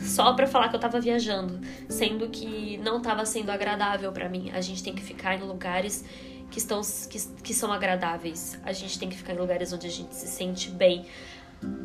só 0.01 0.33
para 0.33 0.47
falar 0.47 0.69
que 0.69 0.75
eu 0.75 0.79
tava 0.79 0.99
viajando, 0.99 1.59
sendo 1.87 2.29
que 2.29 2.77
não 2.77 3.01
tava 3.01 3.25
sendo 3.25 3.49
agradável 3.49 4.11
para 4.11 4.29
mim. 4.29 4.51
A 4.53 4.61
gente 4.61 4.83
tem 4.83 4.93
que 4.93 5.01
ficar 5.01 5.35
em 5.35 5.43
lugares 5.43 6.05
que, 6.49 6.57
estão, 6.57 6.81
que, 7.09 7.19
que 7.43 7.53
são 7.53 7.71
agradáveis. 7.71 8.59
A 8.63 8.71
gente 8.71 8.97
tem 8.97 9.09
que 9.09 9.17
ficar 9.17 9.33
em 9.33 9.37
lugares 9.37 9.71
onde 9.73 9.87
a 9.87 9.91
gente 9.91 10.15
se 10.15 10.27
sente 10.27 10.69
bem. 10.69 11.05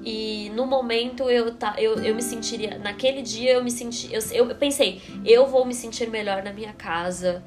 E 0.04 0.50
no 0.54 0.66
momento 0.66 1.28
eu, 1.28 1.54
tá, 1.54 1.74
eu, 1.78 1.96
eu 2.02 2.14
me 2.14 2.22
sentiria. 2.22 2.78
Naquele 2.78 3.22
dia 3.22 3.52
eu 3.52 3.64
me 3.64 3.70
senti. 3.70 4.12
Eu, 4.12 4.20
eu 4.32 4.54
pensei, 4.54 5.02
eu 5.24 5.46
vou 5.46 5.64
me 5.64 5.74
sentir 5.74 6.08
melhor 6.08 6.42
na 6.42 6.52
minha 6.52 6.72
casa, 6.72 7.42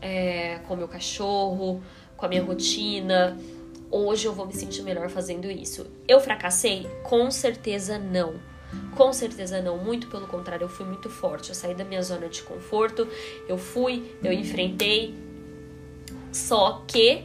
é, 0.00 0.58
com 0.66 0.74
meu 0.74 0.88
cachorro, 0.88 1.82
com 2.16 2.24
a 2.24 2.28
minha 2.28 2.42
rotina. 2.42 3.36
Hoje 3.90 4.26
eu 4.26 4.32
vou 4.32 4.46
me 4.46 4.54
sentir 4.54 4.82
melhor 4.82 5.10
fazendo 5.10 5.50
isso. 5.50 5.86
Eu 6.08 6.18
fracassei? 6.20 6.86
Com 7.02 7.30
certeza 7.30 7.98
não. 7.98 8.51
Com 8.94 9.12
certeza 9.12 9.60
não, 9.62 9.78
muito 9.78 10.06
pelo 10.08 10.26
contrário, 10.26 10.64
eu 10.64 10.68
fui 10.68 10.86
muito 10.86 11.08
forte. 11.08 11.48
Eu 11.48 11.54
saí 11.54 11.74
da 11.74 11.84
minha 11.84 12.02
zona 12.02 12.28
de 12.28 12.42
conforto, 12.42 13.08
eu 13.48 13.56
fui, 13.56 14.16
eu 14.22 14.32
enfrentei. 14.32 15.14
Só 16.30 16.84
que 16.86 17.24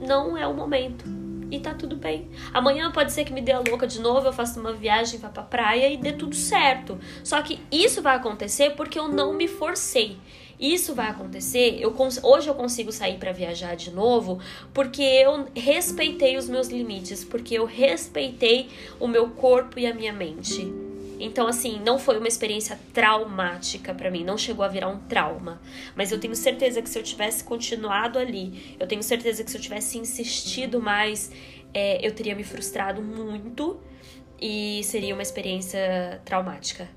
não 0.00 0.36
é 0.36 0.46
o 0.46 0.54
momento. 0.54 1.04
E 1.50 1.58
tá 1.60 1.72
tudo 1.72 1.96
bem. 1.96 2.30
Amanhã 2.52 2.92
pode 2.92 3.10
ser 3.10 3.24
que 3.24 3.32
me 3.32 3.40
dê 3.40 3.52
a 3.52 3.60
louca 3.60 3.86
de 3.86 4.00
novo, 4.00 4.26
eu 4.26 4.32
faça 4.32 4.60
uma 4.60 4.72
viagem, 4.72 5.18
vá 5.18 5.28
pra 5.28 5.42
praia 5.42 5.88
e 5.88 5.96
dê 5.96 6.12
tudo 6.12 6.34
certo. 6.36 6.98
Só 7.24 7.40
que 7.40 7.58
isso 7.72 8.02
vai 8.02 8.16
acontecer 8.16 8.70
porque 8.76 8.98
eu 8.98 9.08
não 9.08 9.32
me 9.32 9.48
forcei. 9.48 10.18
Isso 10.58 10.94
vai 10.94 11.08
acontecer. 11.08 11.78
Eu 11.80 11.94
hoje 12.22 12.48
eu 12.48 12.54
consigo 12.54 12.90
sair 12.90 13.16
para 13.18 13.32
viajar 13.32 13.76
de 13.76 13.92
novo 13.92 14.40
porque 14.74 15.02
eu 15.02 15.46
respeitei 15.54 16.36
os 16.36 16.48
meus 16.48 16.68
limites, 16.68 17.24
porque 17.24 17.54
eu 17.54 17.64
respeitei 17.64 18.68
o 18.98 19.06
meu 19.06 19.30
corpo 19.30 19.78
e 19.78 19.86
a 19.86 19.94
minha 19.94 20.12
mente. 20.12 20.72
Então, 21.20 21.48
assim, 21.48 21.80
não 21.84 21.98
foi 21.98 22.16
uma 22.18 22.28
experiência 22.28 22.78
traumática 22.92 23.92
para 23.92 24.10
mim, 24.10 24.22
não 24.22 24.38
chegou 24.38 24.64
a 24.64 24.68
virar 24.68 24.88
um 24.88 25.00
trauma. 25.00 25.60
Mas 25.96 26.12
eu 26.12 26.20
tenho 26.20 26.34
certeza 26.34 26.80
que 26.80 26.88
se 26.88 26.98
eu 26.98 27.02
tivesse 27.02 27.42
continuado 27.42 28.18
ali, 28.18 28.76
eu 28.78 28.86
tenho 28.86 29.02
certeza 29.02 29.42
que 29.42 29.50
se 29.50 29.56
eu 29.56 29.60
tivesse 29.60 29.98
insistido 29.98 30.80
mais, 30.80 31.30
é, 31.74 32.06
eu 32.06 32.12
teria 32.14 32.36
me 32.36 32.44
frustrado 32.44 33.02
muito 33.02 33.80
e 34.40 34.80
seria 34.84 35.12
uma 35.12 35.22
experiência 35.22 36.20
traumática. 36.24 36.88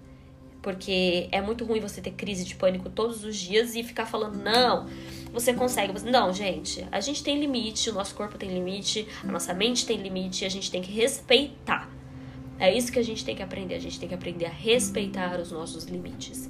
Porque 0.62 1.28
é 1.32 1.42
muito 1.42 1.66
ruim 1.66 1.80
você 1.80 2.02
ter 2.02 2.12
crise 2.12 2.46
de 2.46 2.56
pânico 2.56 2.90
todos 2.90 3.24
os 3.24 3.36
dias 3.36 3.76
e 3.76 3.84
ficar 3.84 4.06
falando, 4.06 4.38
não, 4.38 4.88
você 5.34 5.54
consegue. 5.54 5.94
Não, 6.04 6.32
gente, 6.32 6.86
a 6.92 7.00
gente 7.00 7.24
tem 7.24 7.40
limite, 7.40 7.90
o 7.90 7.94
nosso 7.94 8.14
corpo 8.14 8.38
tem 8.38 8.50
limite, 8.50 9.08
a 9.24 9.28
nossa 9.28 9.54
mente 9.54 9.86
tem 9.86 9.98
limite 9.98 10.44
e 10.44 10.46
a 10.46 10.50
gente 10.50 10.70
tem 10.70 10.82
que 10.82 10.92
respeitar. 10.92 11.90
É 12.60 12.72
isso 12.72 12.92
que 12.92 13.00
a 13.00 13.04
gente 13.04 13.26
tem 13.26 13.36
que 13.36 13.42
aprender. 13.42 13.74
A 13.74 13.80
gente 13.80 14.00
tem 14.00 14.08
que 14.08 14.14
aprender 14.14 14.46
a 14.46 14.50
respeitar 14.50 15.40
os 15.40 15.52
nossos 15.52 15.86
limites. 15.86 16.48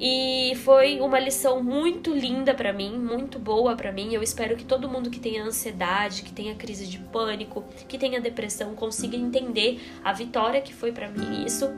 E 0.00 0.56
foi 0.64 0.98
uma 0.98 1.20
lição 1.20 1.62
muito 1.62 2.12
linda 2.12 2.52
para 2.52 2.72
mim, 2.72 2.98
muito 2.98 3.38
boa 3.38 3.76
para 3.76 3.92
mim. 3.92 4.12
Eu 4.12 4.20
espero 4.20 4.56
que 4.56 4.64
todo 4.64 4.88
mundo 4.88 5.10
que 5.10 5.20
tenha 5.20 5.44
ansiedade, 5.44 6.22
que 6.22 6.32
tenha 6.32 6.56
crise 6.56 6.88
de 6.88 6.98
pânico, 6.98 7.64
que 7.86 7.96
tenha 7.96 8.20
depressão 8.20 8.74
consiga 8.74 9.16
entender 9.16 9.80
a 10.02 10.12
vitória 10.12 10.60
que 10.60 10.74
foi 10.74 10.90
para 10.90 11.08
mim 11.08 11.44
isso 11.46 11.70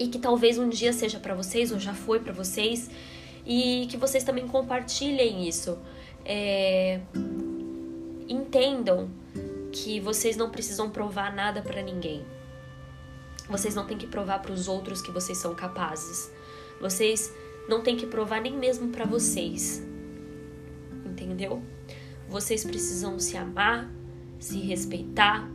e 0.00 0.08
que 0.08 0.18
talvez 0.18 0.56
um 0.56 0.70
dia 0.70 0.94
seja 0.94 1.20
para 1.20 1.34
vocês 1.34 1.70
ou 1.70 1.78
já 1.78 1.92
foi 1.92 2.20
para 2.20 2.32
vocês 2.32 2.90
e 3.44 3.86
que 3.90 3.98
vocês 3.98 4.24
também 4.24 4.48
compartilhem 4.48 5.46
isso. 5.46 5.78
É... 6.24 7.00
Entendam 8.26 9.10
que 9.70 10.00
vocês 10.00 10.38
não 10.38 10.48
precisam 10.48 10.88
provar 10.88 11.34
nada 11.34 11.60
para 11.60 11.82
ninguém. 11.82 12.24
Vocês 13.46 13.74
não 13.74 13.86
têm 13.86 13.98
que 13.98 14.06
provar 14.06 14.40
para 14.40 14.52
os 14.52 14.68
outros 14.68 15.02
que 15.02 15.10
vocês 15.10 15.36
são 15.36 15.54
capazes. 15.54 16.32
Vocês 16.80 17.30
não 17.68 17.82
têm 17.82 17.96
que 17.96 18.06
provar 18.06 18.40
nem 18.40 18.56
mesmo 18.56 18.88
para 18.88 19.04
vocês. 19.04 19.82
Entendeu? 21.04 21.62
Vocês 22.26 22.64
precisam 22.64 23.18
se 23.18 23.36
amar, 23.36 23.90
se 24.38 24.60
respeitar 24.60 25.50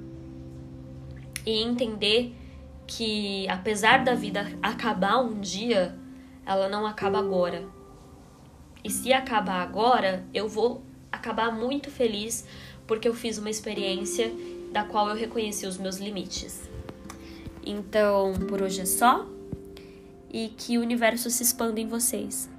e 1.46 1.64
entender 1.64 2.36
que 2.88 3.48
apesar 3.50 4.04
da 4.04 4.14
vida 4.14 4.46
acabar 4.62 5.20
um 5.20 5.40
dia, 5.40 5.96
ela 6.46 6.70
não 6.70 6.86
acaba 6.86 7.20
agora. 7.20 7.64
E 8.84 8.90
se 8.90 9.12
acabar 9.12 9.62
agora, 9.62 10.26
eu 10.34 10.48
vou 10.48 10.84
acabar 11.12 11.52
muito 11.52 11.90
feliz 11.90 12.46
porque 12.86 13.08
eu 13.08 13.14
fiz 13.14 13.38
uma 13.38 13.50
experiência 13.50 14.32
da 14.72 14.84
qual 14.84 15.10
eu 15.10 15.16
reconheci 15.16 15.66
os 15.66 15.78
meus 15.78 15.98
limites. 15.98 16.70
Então, 17.66 18.34
por 18.48 18.62
hoje 18.62 18.82
é 18.82 18.86
só 18.86 19.26
e 20.32 20.50
que 20.50 20.78
o 20.78 20.82
universo 20.82 21.30
se 21.30 21.42
expanda 21.42 21.80
em 21.80 21.88
vocês. 21.88 22.50